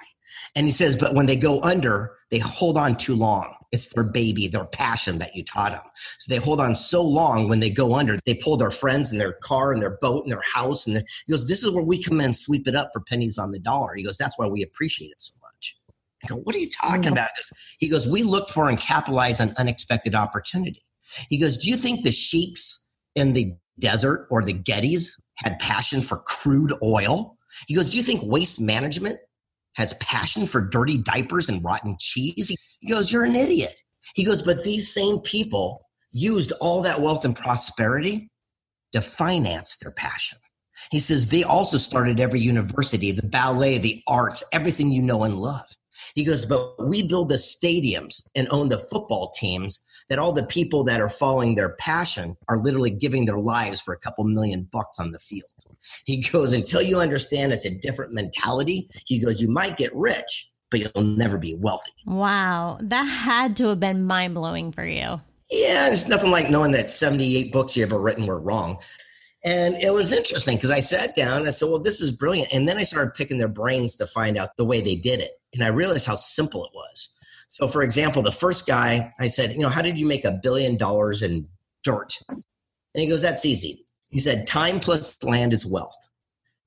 And 0.57 0.67
he 0.67 0.73
says, 0.73 0.97
but 0.97 1.15
when 1.15 1.27
they 1.27 1.37
go 1.37 1.61
under, 1.63 2.17
they 2.31 2.39
hold 2.39 2.79
on 2.79 2.97
too 2.97 3.17
long. 3.17 3.55
It's 3.73 3.93
their 3.93 4.05
baby, 4.05 4.47
their 4.47 4.67
passion 4.67 5.19
that 5.19 5.35
you 5.35 5.45
taught 5.45 5.73
them. 5.73 5.83
So 6.21 6.33
they 6.33 6.41
hold 6.41 6.61
on 6.61 6.77
so 6.77 7.03
long 7.03 7.49
when 7.49 7.59
they 7.59 7.71
go 7.71 7.95
under, 7.95 8.19
they 8.25 8.35
pull 8.35 8.57
their 8.57 8.71
friends 8.71 9.11
and 9.11 9.21
their 9.21 9.33
car 9.43 9.73
and 9.73 9.83
their 9.83 9.99
boat 10.01 10.23
and 10.23 10.31
their 10.31 10.45
house. 10.55 10.87
And 10.87 11.03
he 11.27 11.33
goes, 11.33 11.49
This 11.49 11.65
is 11.65 11.73
where 11.73 11.83
we 11.83 12.01
come 12.01 12.21
in 12.21 12.27
and 12.27 12.37
sweep 12.37 12.69
it 12.69 12.77
up 12.77 12.91
for 12.93 13.01
pennies 13.01 13.37
on 13.37 13.51
the 13.51 13.59
dollar. 13.59 13.95
He 13.97 14.05
goes, 14.05 14.17
That's 14.17 14.39
why 14.39 14.47
we 14.47 14.63
appreciate 14.63 15.11
it 15.11 15.21
so 15.21 15.33
much. 15.43 15.77
I 16.23 16.29
go, 16.29 16.37
What 16.37 16.55
are 16.55 16.61
you 16.61 16.71
talking 16.71 17.03
mm-hmm. 17.03 17.13
about? 17.15 17.31
He 17.79 17.89
goes, 17.89 18.07
We 18.07 18.23
look 18.23 18.49
for 18.49 18.69
and 18.69 18.79
capitalize 18.79 19.41
on 19.41 19.53
unexpected 19.59 20.15
opportunity. 20.15 20.85
He 21.29 21.37
goes, 21.37 21.59
Do 21.59 21.69
you 21.69 21.77
think 21.77 22.05
the 22.05 22.13
sheiks 22.13 22.89
in 23.17 23.33
the 23.33 23.55
desert 23.81 24.29
or 24.31 24.45
the 24.45 24.55
Gettys 24.55 25.11
had 25.37 25.59
passion 25.59 26.01
for 26.01 26.19
crude 26.19 26.73
oil? 26.81 27.37
He 27.67 27.75
goes, 27.75 27.91
Do 27.91 27.97
you 27.97 28.05
think 28.05 28.23
waste 28.23 28.61
management 28.61 29.19
has 29.75 29.93
passion 29.95 30.47
for 30.47 30.61
dirty 30.61 30.99
diapers 30.99 31.49
and 31.49 31.65
rotten 31.65 31.97
cheese. 31.99 32.53
He 32.81 32.89
goes, 32.89 33.13
You're 33.13 33.25
an 33.25 33.37
idiot. 33.37 33.75
He 34.15 34.25
goes, 34.25 34.43
But 34.43 34.65
these 34.65 34.93
same 34.93 35.19
people 35.21 35.83
used 36.13 36.53
all 36.61 36.83
that 36.83 37.01
wealth 37.01 37.25
and 37.25 37.37
prosperity 37.37 38.31
to 38.93 39.01
finance 39.01 39.77
their 39.77 39.91
passion. 39.91 40.39
He 40.91 41.01
says 41.01 41.29
they 41.29 41.45
also 41.45 41.77
started 41.77 42.21
every 42.21 42.41
university, 42.41 43.13
the 43.13 43.27
ballet, 43.27 43.79
the 43.79 44.03
arts, 44.07 44.43
everything 44.53 44.91
you 44.91 45.03
know 45.03 45.25
and 45.25 45.37
love. 45.37 45.67
He 46.15 46.25
goes, 46.25 46.47
But 46.47 46.87
we 46.87 47.07
build 47.07 47.29
the 47.29 47.37
stadiums 47.37 48.21
and 48.35 48.49
own 48.51 48.69
the 48.69 48.79
football 48.79 49.31
teams 49.31 49.85
that 50.09 50.19
all 50.19 50.33
the 50.33 50.47
people 50.47 50.85
that 50.85 51.01
are 51.01 51.09
following 51.09 51.55
their 51.55 51.77
passion 51.77 52.37
are 52.49 52.63
literally 52.63 52.91
giving 52.91 53.25
their 53.25 53.39
lives 53.39 53.81
for 53.81 53.95
a 53.95 53.99
couple 53.99 54.25
million 54.25 54.69
bucks 54.73 54.99
on 54.99 55.13
the 55.13 55.19
field. 55.19 55.49
He 56.05 56.19
goes, 56.23 56.53
until 56.53 56.83
you 56.83 57.01
understand 57.01 57.53
it's 57.53 57.65
a 57.65 57.71
different 57.71 58.13
mentality, 58.13 58.89
he 59.07 59.19
goes, 59.19 59.41
you 59.41 59.49
might 59.49 59.77
get 59.77 59.95
rich, 59.95 60.51
but 60.71 60.81
you'll 60.81 61.05
never 61.05 61.39
be 61.39 61.55
wealthy. 61.55 61.93
Wow. 62.07 62.79
That 62.83 63.05
had 63.05 63.57
to 63.57 63.69
have 63.69 63.81
been 63.81 64.05
mind 64.05 64.35
blowing 64.35 64.73
for 64.73 64.85
you. 64.85 65.21
Yeah, 65.51 65.89
it's 65.91 66.09
nothing 66.09 66.31
like 66.31 66.51
knowing 66.51 66.73
that 66.73 66.91
78 66.91 67.53
books 67.53 67.77
you 67.77 67.83
ever 67.85 67.99
written 67.99 68.27
were 68.27 68.41
wrong. 68.41 68.79
And 69.45 69.77
it 69.77 69.93
was 69.93 70.11
interesting 70.11 70.57
because 70.57 70.71
I 70.71 70.81
sat 70.81 71.15
down 71.15 71.39
and 71.39 71.47
I 71.47 71.51
said, 71.51 71.69
well, 71.69 71.79
this 71.79 72.01
is 72.01 72.11
brilliant. 72.11 72.49
And 72.53 72.67
then 72.67 72.79
I 72.79 72.83
started 72.83 73.13
picking 73.13 73.37
their 73.37 73.47
brains 73.49 73.95
to 73.97 74.07
find 74.07 74.39
out 74.39 74.57
the 74.57 74.65
way 74.65 74.81
they 74.81 74.97
did 74.97 75.21
it. 75.21 75.33
And 75.53 75.63
I 75.63 75.69
realized 75.69 76.07
how 76.07 76.15
simple 76.15 76.65
it 76.65 76.71
was. 76.75 77.15
So, 77.49 77.69
for 77.69 77.83
example, 77.83 78.23
the 78.23 78.33
first 78.33 78.67
guy, 78.67 79.13
I 79.21 79.29
said, 79.29 79.53
you 79.53 79.61
know, 79.61 79.69
how 79.69 79.83
did 79.83 79.99
you 79.99 80.07
make 80.07 80.25
a 80.25 80.33
billion 80.33 80.77
dollars 80.77 81.23
in 81.23 81.47
dirt? 81.85 82.19
And 82.29 82.43
he 82.95 83.07
goes, 83.07 83.23
that's 83.23 83.45
easy. 83.45 83.84
He 84.15 84.21
said, 84.21 84.47
Time 84.47 84.79
plus 84.79 85.21
land 85.25 85.53
is 85.53 85.67
wealth. 85.67 85.97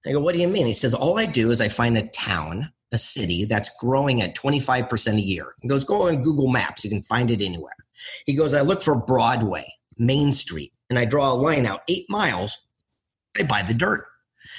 I 0.05 0.11
go, 0.11 0.19
What 0.19 0.35
do 0.35 0.41
you 0.41 0.49
mean? 0.49 0.65
He 0.65 0.73
says, 0.73 0.93
All 0.93 1.17
I 1.17 1.25
do 1.25 1.49
is 1.49 1.61
I 1.61 1.69
find 1.69 1.97
a 1.97 2.07
town, 2.09 2.69
a 2.91 2.97
city 2.97 3.45
that's 3.45 3.71
growing 3.79 4.21
at 4.21 4.35
25% 4.35 5.15
a 5.15 5.21
year. 5.21 5.55
He 5.61 5.69
goes, 5.69 5.85
Go 5.85 6.09
on 6.09 6.21
Google 6.21 6.49
Maps. 6.49 6.83
You 6.83 6.89
can 6.89 7.03
find 7.03 7.31
it 7.31 7.41
anywhere. 7.41 7.71
He 8.25 8.33
goes, 8.33 8.53
I 8.53 8.61
look 8.61 8.81
for 8.81 8.95
Broadway, 8.95 9.65
Main 9.97 10.33
Street, 10.33 10.73
and 10.89 10.99
I 10.99 11.05
draw 11.05 11.31
a 11.31 11.33
line 11.33 11.65
out 11.65 11.83
eight 11.87 12.05
miles. 12.09 12.55
I 13.39 13.43
buy 13.43 13.61
the 13.63 13.73
dirt. 13.73 14.05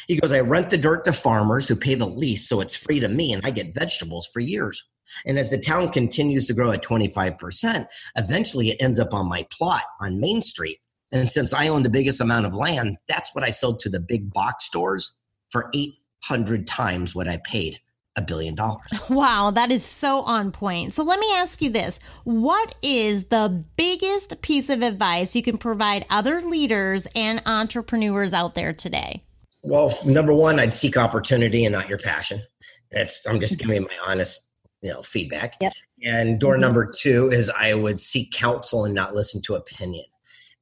He 0.06 0.18
goes, 0.18 0.32
I 0.32 0.40
rent 0.40 0.70
the 0.70 0.78
dirt 0.78 1.04
to 1.04 1.12
farmers 1.12 1.68
who 1.68 1.76
pay 1.76 1.94
the 1.94 2.06
lease, 2.06 2.48
so 2.48 2.62
it's 2.62 2.76
free 2.76 3.00
to 3.00 3.08
me, 3.08 3.34
and 3.34 3.44
I 3.44 3.50
get 3.50 3.74
vegetables 3.74 4.26
for 4.32 4.40
years. 4.40 4.82
And 5.26 5.38
as 5.38 5.50
the 5.50 5.60
town 5.60 5.90
continues 5.90 6.46
to 6.46 6.54
grow 6.54 6.72
at 6.72 6.82
25%, 6.82 7.86
eventually 8.16 8.70
it 8.70 8.82
ends 8.82 8.98
up 8.98 9.12
on 9.12 9.28
my 9.28 9.46
plot 9.50 9.84
on 10.00 10.20
Main 10.20 10.40
Street. 10.40 10.78
And 11.12 11.30
since 11.30 11.54
I 11.54 11.68
own 11.68 11.82
the 11.82 11.90
biggest 11.90 12.20
amount 12.20 12.46
of 12.46 12.54
land, 12.54 12.98
that's 13.06 13.34
what 13.34 13.44
I 13.44 13.50
sold 13.50 13.80
to 13.80 13.88
the 13.88 14.00
big 14.00 14.32
box 14.32 14.64
stores 14.64 15.16
for 15.50 15.70
800 15.74 16.66
times 16.66 17.14
what 17.14 17.28
I 17.28 17.38
paid 17.44 17.80
a 18.16 18.20
billion 18.20 18.54
dollars. 18.54 18.90
Wow, 19.08 19.52
that 19.52 19.70
is 19.70 19.84
so 19.84 20.20
on 20.22 20.50
point. 20.50 20.92
So 20.92 21.04
let 21.04 21.18
me 21.20 21.32
ask 21.34 21.62
you 21.62 21.70
this 21.70 21.98
What 22.24 22.76
is 22.82 23.26
the 23.26 23.64
biggest 23.76 24.42
piece 24.42 24.68
of 24.68 24.82
advice 24.82 25.34
you 25.34 25.42
can 25.42 25.56
provide 25.56 26.04
other 26.10 26.42
leaders 26.42 27.06
and 27.14 27.40
entrepreneurs 27.46 28.32
out 28.32 28.54
there 28.54 28.72
today? 28.72 29.22
Well, 29.62 29.96
number 30.04 30.34
one, 30.34 30.58
I'd 30.58 30.74
seek 30.74 30.96
opportunity 30.96 31.64
and 31.64 31.72
not 31.72 31.88
your 31.88 31.98
passion. 31.98 32.42
That's 32.90 33.24
I'm 33.26 33.40
just 33.40 33.58
giving 33.58 33.82
my 33.82 33.96
honest 34.04 34.48
you 34.82 34.90
know 34.90 35.02
feedback. 35.02 35.54
Yep. 35.60 35.72
And 36.04 36.40
door 36.40 36.54
mm-hmm. 36.54 36.60
number 36.62 36.92
two 36.92 37.30
is 37.30 37.50
I 37.50 37.74
would 37.74 38.00
seek 38.00 38.32
counsel 38.32 38.84
and 38.84 38.94
not 38.94 39.14
listen 39.14 39.40
to 39.42 39.54
opinion 39.54 40.04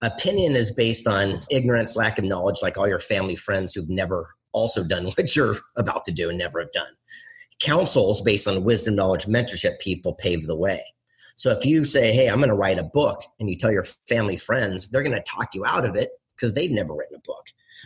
opinion 0.02 0.56
is 0.56 0.72
based 0.72 1.06
on 1.06 1.40
ignorance, 1.50 1.96
lack 1.96 2.18
of 2.18 2.24
knowledge, 2.24 2.56
like 2.62 2.76
all 2.76 2.88
your 2.88 2.98
family 2.98 3.37
friends 3.37 3.74
who've 3.74 3.88
never 3.88 4.35
also 4.52 4.85
done 4.85 5.04
what 5.16 5.37
you're 5.37 5.56
about 5.76 6.04
to 6.04 6.12
do 6.12 6.28
and 6.28 6.38
never 6.38 6.61
have 6.61 6.72
done. 6.72 6.92
Counsels 7.61 8.20
based 8.20 8.46
on 8.46 8.64
wisdom, 8.64 8.94
knowledge, 8.94 9.26
mentorship, 9.26 9.78
people 9.80 10.14
pave 10.14 10.46
the 10.46 10.56
way. 10.56 10.82
So 11.37 11.50
if 11.50 11.64
you 11.64 11.85
say, 11.85 12.12
Hey, 12.12 12.28
I'm 12.28 12.38
going 12.38 12.48
to 12.48 12.54
write 12.54 12.78
a 12.78 12.82
book, 12.85 13.22
and 13.40 13.48
you 13.48 13.56
tell 13.56 13.72
your 13.72 13.85
family 14.09 14.37
friends, 14.37 14.90
they're 14.90 15.02
going 15.02 15.14
to 15.14 15.22
talk 15.22 15.48
you 15.54 15.64
out 15.64 15.85
of 15.85 15.96
it 15.96 16.11
because 16.35 16.54
they've 16.54 16.70
never 16.70 16.94
written 16.94 17.16
a 17.16 17.26
book. 17.26 17.44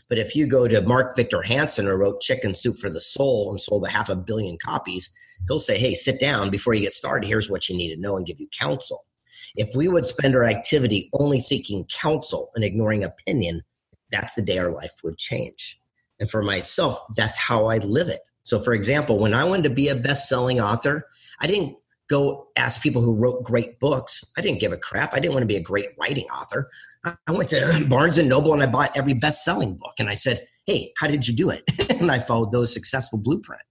But 0.09 0.19
if 0.19 0.35
you 0.35 0.47
go 0.47 0.67
to 0.67 0.83
Mark 0.83 1.15
Victor 1.17 1.43
Hansen, 1.43 1.87
who 1.87 1.93
wrote 1.93 2.21
Chicken 2.21 2.55
Soup 2.55 2.77
for 2.77 2.91
the 2.91 3.01
Soul 3.01 3.51
and 3.51 3.61
sold 3.61 3.85
a 3.85 3.91
half 3.91 4.09
a 4.09 4.17
billion 4.17 4.59
copies, 4.59 5.13
he'll 5.49 5.61
say, 5.61 5.79
Hey, 5.79 5.95
sit 5.95 6.19
down 6.19 6.51
before 6.51 6.75
you 6.75 6.81
get 6.81 6.93
started. 6.93 7.27
Here's 7.27 7.51
what 7.51 7.69
you 7.69 7.77
need 7.77 7.95
to 7.95 8.01
know 8.01 8.17
and 8.17 8.27
give 8.27 8.41
you 8.41 8.49
counsel. 8.49 9.05
If 9.57 9.75
we 9.75 9.89
would 9.89 10.05
spend 10.05 10.35
our 10.35 10.45
activity 10.45 11.11
only 11.15 11.41
seeking 11.41 11.85
counsel 11.87 12.51
and 12.55 12.65
ignoring 12.65 13.05
opinion, 13.05 13.63
that's 14.11 14.35
the 14.35 14.43
day 14.43 14.59
our 14.59 14.73
life 14.73 14.93
would 15.05 15.19
change. 15.19 15.79
And 16.19 16.31
for 16.31 16.43
myself, 16.43 17.01
that's 17.17 17.37
how 17.37 17.67
I 17.67 17.79
live 17.79 18.09
it. 18.09 18.21
So, 18.43 18.59
for 18.59 18.75
example, 18.75 19.19
when 19.19 19.35
I 19.35 19.45
wanted 19.45 19.65
to 19.65 19.71
be 19.71 19.89
a 19.89 19.95
best 19.95 20.29
selling 20.29 20.61
author, 20.61 21.07
I 21.41 21.47
didn't 21.47 21.77
go 22.11 22.49
ask 22.57 22.83
people 22.83 23.01
who 23.01 23.15
wrote 23.15 23.45
great 23.45 23.79
books. 23.79 24.23
I 24.37 24.41
didn't 24.41 24.61
give 24.61 24.73
a 24.73 24.77
crap. 24.77 25.15
I 25.15 25.21
didn't 25.21 25.33
want 25.33 25.45
to 25.45 25.49
be 25.49 25.57
a 25.57 25.63
great 25.63 25.91
writing 25.99 26.27
author. 26.27 26.69
I 27.05 27.33
went 27.33 27.49
to 27.51 27.87
Barnes 27.89 28.19
and 28.19 28.29
Noble 28.29 28.53
and 28.53 28.63
I 28.63 28.67
bought 28.67 28.97
every 28.97 29.15
best 29.15 29.45
selling 29.45 29.77
book. 29.77 29.95
And 29.99 30.09
I 30.09 30.15
said, 30.15 30.47
Hey, 30.67 30.93
how 30.99 31.07
did 31.07 31.27
you 31.27 31.35
do 31.35 31.51
it? 31.51 31.63
and 32.01 32.11
I 32.11 32.19
followed 32.19 32.53
those 32.53 32.75
successful 32.75 33.19
blueprint. 33.19 33.63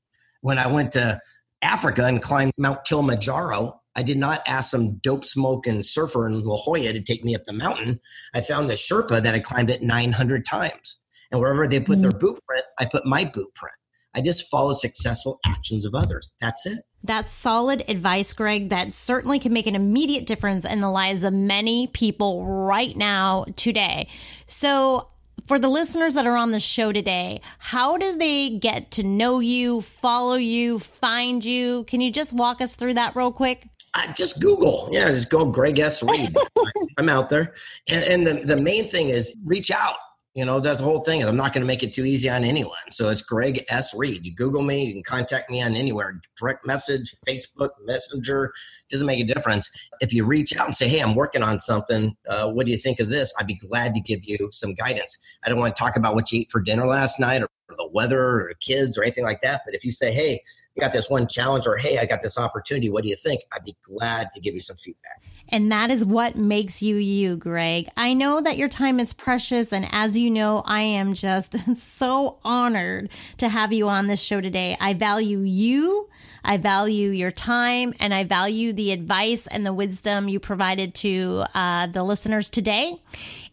When 0.42 0.58
I 0.58 0.68
went 0.68 0.92
to 0.94 1.20
Africa 1.62 2.06
and 2.06 2.22
climbed 2.22 2.54
Mount 2.58 2.86
Kilimanjaro, 2.86 3.79
I 4.00 4.02
did 4.02 4.18
not 4.18 4.42
ask 4.48 4.72
some 4.72 4.96
dope 5.00 5.26
smoking 5.26 5.82
surfer 5.82 6.26
in 6.26 6.42
La 6.42 6.56
Jolla 6.56 6.94
to 6.94 7.02
take 7.02 7.26
me 7.26 7.36
up 7.36 7.44
the 7.44 7.52
mountain. 7.52 8.00
I 8.34 8.40
found 8.40 8.70
the 8.70 8.76
Sherpa 8.76 9.22
that 9.22 9.36
I 9.36 9.42
climbed 9.42 9.70
it 9.70 9.82
900 9.82 10.46
times. 10.46 11.02
And 11.32 11.42
wherever 11.42 11.68
they 11.68 11.82
put 11.82 12.02
their 12.02 12.14
mm. 12.14 12.20
boot 12.22 12.40
print, 12.48 12.64
I 12.80 12.86
put 12.86 13.06
my 13.06 13.26
boot 13.26 13.54
print. 13.56 13.76
I 14.16 14.22
just 14.22 14.50
follow 14.50 14.74
successful 14.74 15.42
actions 15.46 15.84
of 15.84 15.96
others. 15.96 16.32
That's 16.40 16.66
it. 16.66 16.80
That's 17.04 17.30
solid 17.30 17.84
advice, 17.90 18.32
Greg. 18.32 18.70
That 18.70 18.94
certainly 18.94 19.38
can 19.38 19.52
make 19.52 19.68
an 19.68 19.76
immediate 19.76 20.26
difference 20.26 20.64
in 20.64 20.80
the 20.80 20.90
lives 20.90 21.24
of 21.24 21.34
many 21.34 21.88
people 21.88 22.46
right 22.46 22.96
now, 22.96 23.48
today. 23.58 24.08
So, 24.48 25.10
for 25.46 25.60
the 25.60 25.68
listeners 25.68 26.14
that 26.14 26.26
are 26.26 26.38
on 26.38 26.52
the 26.52 26.62
show 26.62 26.94
today, 26.94 27.42
how 27.58 27.98
do 27.98 28.18
they 28.18 28.50
get 28.50 28.92
to 28.92 29.04
know 29.04 29.40
you, 29.40 29.82
follow 29.82 30.36
you, 30.36 30.80
find 30.80 31.44
you? 31.44 31.84
Can 31.84 32.00
you 32.00 32.14
just 32.14 32.32
walk 32.32 32.62
us 32.62 32.76
through 32.76 32.94
that 32.94 33.14
real 33.14 33.34
quick? 33.34 33.68
Uh, 33.94 34.14
just 34.14 34.40
Google. 34.40 34.90
Yeah, 34.92 35.10
just 35.10 35.30
go 35.30 35.46
Greg 35.46 35.80
S. 35.80 36.04
Reid. 36.04 36.36
I'm 36.98 37.10
out 37.10 37.30
there. 37.30 37.54
And, 37.90 38.04
and 38.04 38.28
the, 38.28 38.46
the 38.46 38.58
main 38.58 38.88
thing 38.88 39.10
is 39.10 39.36
reach 39.44 39.72
out. 39.72 39.96
You 40.36 40.46
know, 40.46 40.60
that's 40.60 40.78
the 40.78 40.86
whole 40.86 41.02
thing. 41.02 41.24
I'm 41.24 41.36
not 41.36 41.54
going 41.54 41.64
to 41.64 41.68
make 41.68 41.82
it 41.82 41.92
too 41.92 42.06
easy 42.06 42.30
on 42.30 42.44
anyone. 42.44 42.78
So 42.92 43.10
it's 43.10 43.24
Greg 43.24 43.66
S. 43.70 43.96
Reid. 43.96 44.24
You 44.24 44.36
Google 44.36 44.62
me, 44.62 44.86
you 44.86 44.94
can 44.94 45.04
contact 45.04 45.50
me 45.50 45.62
on 45.62 45.76
anywhere, 45.76 46.22
direct 46.38 46.68
message, 46.68 47.14
Facebook, 47.28 47.72
Messenger, 47.84 48.54
doesn't 48.90 49.08
make 49.08 49.20
a 49.20 49.34
difference. 49.34 49.70
If 50.02 50.14
you 50.14 50.26
reach 50.26 50.56
out 50.56 50.68
and 50.68 50.76
say, 50.76 50.88
hey, 50.88 51.00
I'm 51.00 51.16
working 51.16 51.42
on 51.42 51.58
something, 51.58 52.16
uh, 52.30 52.52
what 52.52 52.68
do 52.68 52.72
you 52.72 52.78
think 52.78 53.00
of 53.00 53.10
this? 53.10 53.34
I'd 53.40 53.48
be 53.48 53.56
glad 53.56 53.96
to 53.96 54.02
give 54.02 54.24
you 54.24 54.50
some 54.52 54.76
guidance. 54.76 55.18
I 55.44 55.50
don't 55.50 55.58
want 55.58 55.76
to 55.76 55.80
talk 55.80 55.96
about 55.96 56.14
what 56.14 56.32
you 56.32 56.42
ate 56.42 56.52
for 56.52 56.62
dinner 56.62 56.86
last 56.86 57.20
night 57.20 57.42
or 57.42 57.50
the 57.76 57.90
weather 57.92 58.22
or 58.22 58.54
kids 58.62 58.98
or 58.98 59.04
anything 59.04 59.26
like 59.26 59.42
that. 59.42 59.62
But 59.66 59.74
if 59.74 59.84
you 59.84 59.92
say, 59.92 60.12
hey, 60.12 60.42
got 60.80 60.92
this 60.92 61.10
one 61.10 61.28
challenge 61.28 61.68
or 61.68 61.78
hey, 61.78 61.98
I 61.98 62.06
got 62.06 62.22
this 62.22 62.38
opportunity, 62.38 62.90
what 62.90 63.04
do 63.04 63.10
you 63.10 63.16
think? 63.16 63.42
I'd 63.54 63.64
be 63.64 63.76
glad 63.84 64.32
to 64.34 64.40
give 64.40 64.54
you 64.54 64.60
some 64.60 64.76
feedback. 64.78 65.22
And 65.50 65.72
that 65.72 65.90
is 65.90 66.06
what 66.06 66.36
makes 66.36 66.82
you 66.82 66.96
you, 66.96 67.36
Greg. 67.36 67.90
I 67.98 68.14
know 68.14 68.40
that 68.42 68.58
your 68.58 68.70
time 68.70 69.00
is 69.00 69.14
precious. 69.14 69.74
And 69.74 69.88
as 69.92 70.16
you 70.16 70.30
know, 70.30 70.62
I 70.66 70.82
am 70.82 71.14
just 71.14 71.56
so 71.78 72.40
honored 72.44 73.10
to 73.38 73.50
have 73.50 73.74
you 73.74 73.90
on 73.90 74.08
this 74.08 74.20
show 74.20 74.42
today. 74.42 74.78
I 74.80 74.94
value 74.94 75.40
you. 75.40 76.10
I 76.44 76.58
value 76.58 77.10
your 77.10 77.32
time 77.32 77.94
and 78.00 78.14
I 78.14 78.24
value 78.24 78.74
the 78.74 78.92
advice 78.92 79.46
and 79.48 79.66
the 79.66 79.74
wisdom 79.74 80.30
you 80.30 80.40
provided 80.40 80.94
to 80.96 81.44
uh, 81.54 81.88
the 81.88 82.04
listeners 82.04 82.50
today. 82.50 83.02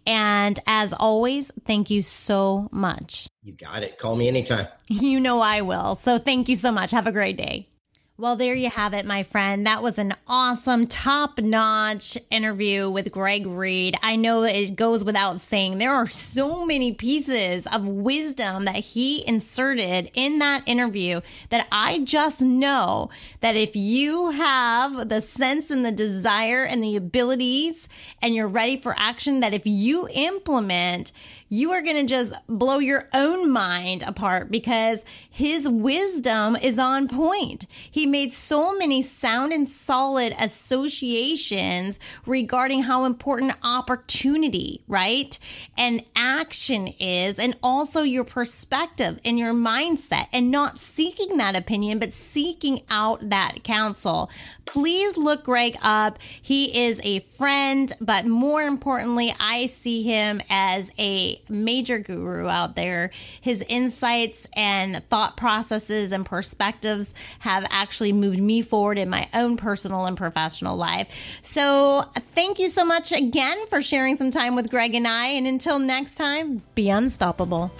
And 0.07 0.59
as 0.67 0.93
always, 0.93 1.51
thank 1.65 1.91
you 1.91 2.01
so 2.01 2.69
much. 2.71 3.29
You 3.47 3.53
got 3.53 3.85
it. 3.85 3.97
Call 3.97 4.17
me 4.17 4.27
anytime. 4.27 4.67
You 4.89 5.21
know 5.21 5.41
I 5.41 5.61
will. 5.61 5.95
So 5.95 6.19
thank 6.19 6.49
you 6.49 6.57
so 6.57 6.73
much. 6.73 6.91
Have 6.91 7.07
a 7.07 7.13
great 7.13 7.37
day. 7.37 7.69
Well, 8.19 8.35
there 8.35 8.55
you 8.55 8.71
have 8.71 8.95
it, 8.95 9.05
my 9.05 9.23
friend. 9.23 9.67
That 9.67 9.83
was 9.83 9.99
an 9.99 10.15
awesome, 10.27 10.87
top 10.87 11.39
notch 11.39 12.17
interview 12.31 12.91
with 12.91 13.13
Greg 13.13 13.47
Reid. 13.47 13.95
I 14.03 14.17
know 14.17 14.43
it 14.43 14.75
goes 14.75 15.05
without 15.05 15.41
saying, 15.41 15.77
there 15.77 15.93
are 15.93 16.07
so 16.07 16.65
many 16.65 16.95
pieces 16.95 17.67
of 17.67 17.87
wisdom 17.87 18.65
that 18.65 18.77
he 18.77 19.27
inserted 19.29 20.11
in 20.15 20.39
that 20.39 20.67
interview 20.67 21.21
that 21.51 21.67
I 21.71 22.01
just 22.01 22.41
know 22.41 23.11
that 23.41 23.55
if 23.55 23.77
you 23.77 24.31
have 24.31 25.11
the 25.11 25.21
sense 25.21 25.71
and 25.71 25.85
the 25.85 25.93
desire 25.93 26.65
and 26.65 26.83
the 26.83 26.97
abilities 26.97 27.87
and 28.23 28.35
you're 28.35 28.49
ready 28.49 28.79
for 28.79 28.95
action, 28.99 29.41
that 29.41 29.53
if 29.53 29.67
you 29.67 30.09
implement, 30.09 31.13
you 31.49 31.73
are 31.73 31.83
going 31.83 31.97
to 31.97 32.07
just 32.07 32.35
blow 32.49 32.79
your 32.79 33.09
own 33.15 33.51
mind 33.51 34.03
apart 34.03 34.51
because 34.51 35.05
his 35.31 35.69
wisdom 35.69 36.57
is 36.57 36.79
on 36.79 37.09
point. 37.09 37.67
He 37.91 38.07
made 38.07 38.33
so 38.33 38.77
many 38.77 39.03
sound 39.03 39.53
and 39.53 39.69
solid 39.69 40.35
associations 40.39 41.99
regarding 42.25 42.83
how 42.83 43.05
important 43.05 43.55
opportunity, 43.63 44.83
right? 44.89 45.39
And 45.77 46.05
action 46.17 46.89
is, 46.99 47.39
and 47.39 47.57
also 47.63 48.03
your 48.03 48.25
perspective 48.25 49.21
and 49.25 49.39
your 49.39 49.53
mindset, 49.53 50.27
and 50.33 50.51
not 50.51 50.81
seeking 50.81 51.37
that 51.37 51.55
opinion, 51.55 51.99
but 51.99 52.13
seeking 52.13 52.83
out 52.91 53.31
that 53.31 53.63
counsel. 53.63 54.31
Please 54.65 55.17
look 55.17 55.45
Greg 55.45 55.77
up. 55.81 56.19
He 56.21 56.87
is 56.87 57.01
a 57.05 57.21
friend, 57.21 57.93
but 58.01 58.27
more 58.27 58.63
importantly, 58.63 59.35
I 59.39 59.67
see 59.67 60.03
him 60.03 60.41
as 60.51 60.91
major 61.49 61.99
guru 61.99 62.49
out 62.49 62.77
there. 62.77 63.11
His 63.41 63.65
insights 63.69 64.47
and 64.55 65.03
thought 65.09 65.37
processes 65.37 66.13
and 66.13 66.25
perspectives 66.25 67.13
have 67.41 67.67
actually 67.71 68.13
moved 68.13 68.41
me 68.41 68.63
forward 68.63 68.99
in 68.99 69.09
my 69.09 69.29
own 69.35 69.57
personal 69.57 70.07
and 70.07 70.17
professional 70.17 70.77
life. 70.77 71.15
So 71.43 72.03
thank 72.17 72.59
you 72.59 72.69
so 72.69 72.85
much 72.85 73.13
again 73.13 73.67
for 73.67 73.81
sharing 73.81 74.17
some 74.17 74.31
time 74.31 74.55
with 74.55 74.71
Greg 74.71 74.95
and 74.95 75.07
I. 75.07 75.27
And 75.29 75.47
until 75.47 75.79
next 75.79 76.17
time, 76.17 76.63
be 76.75 76.91
unstoppable. 76.91 77.73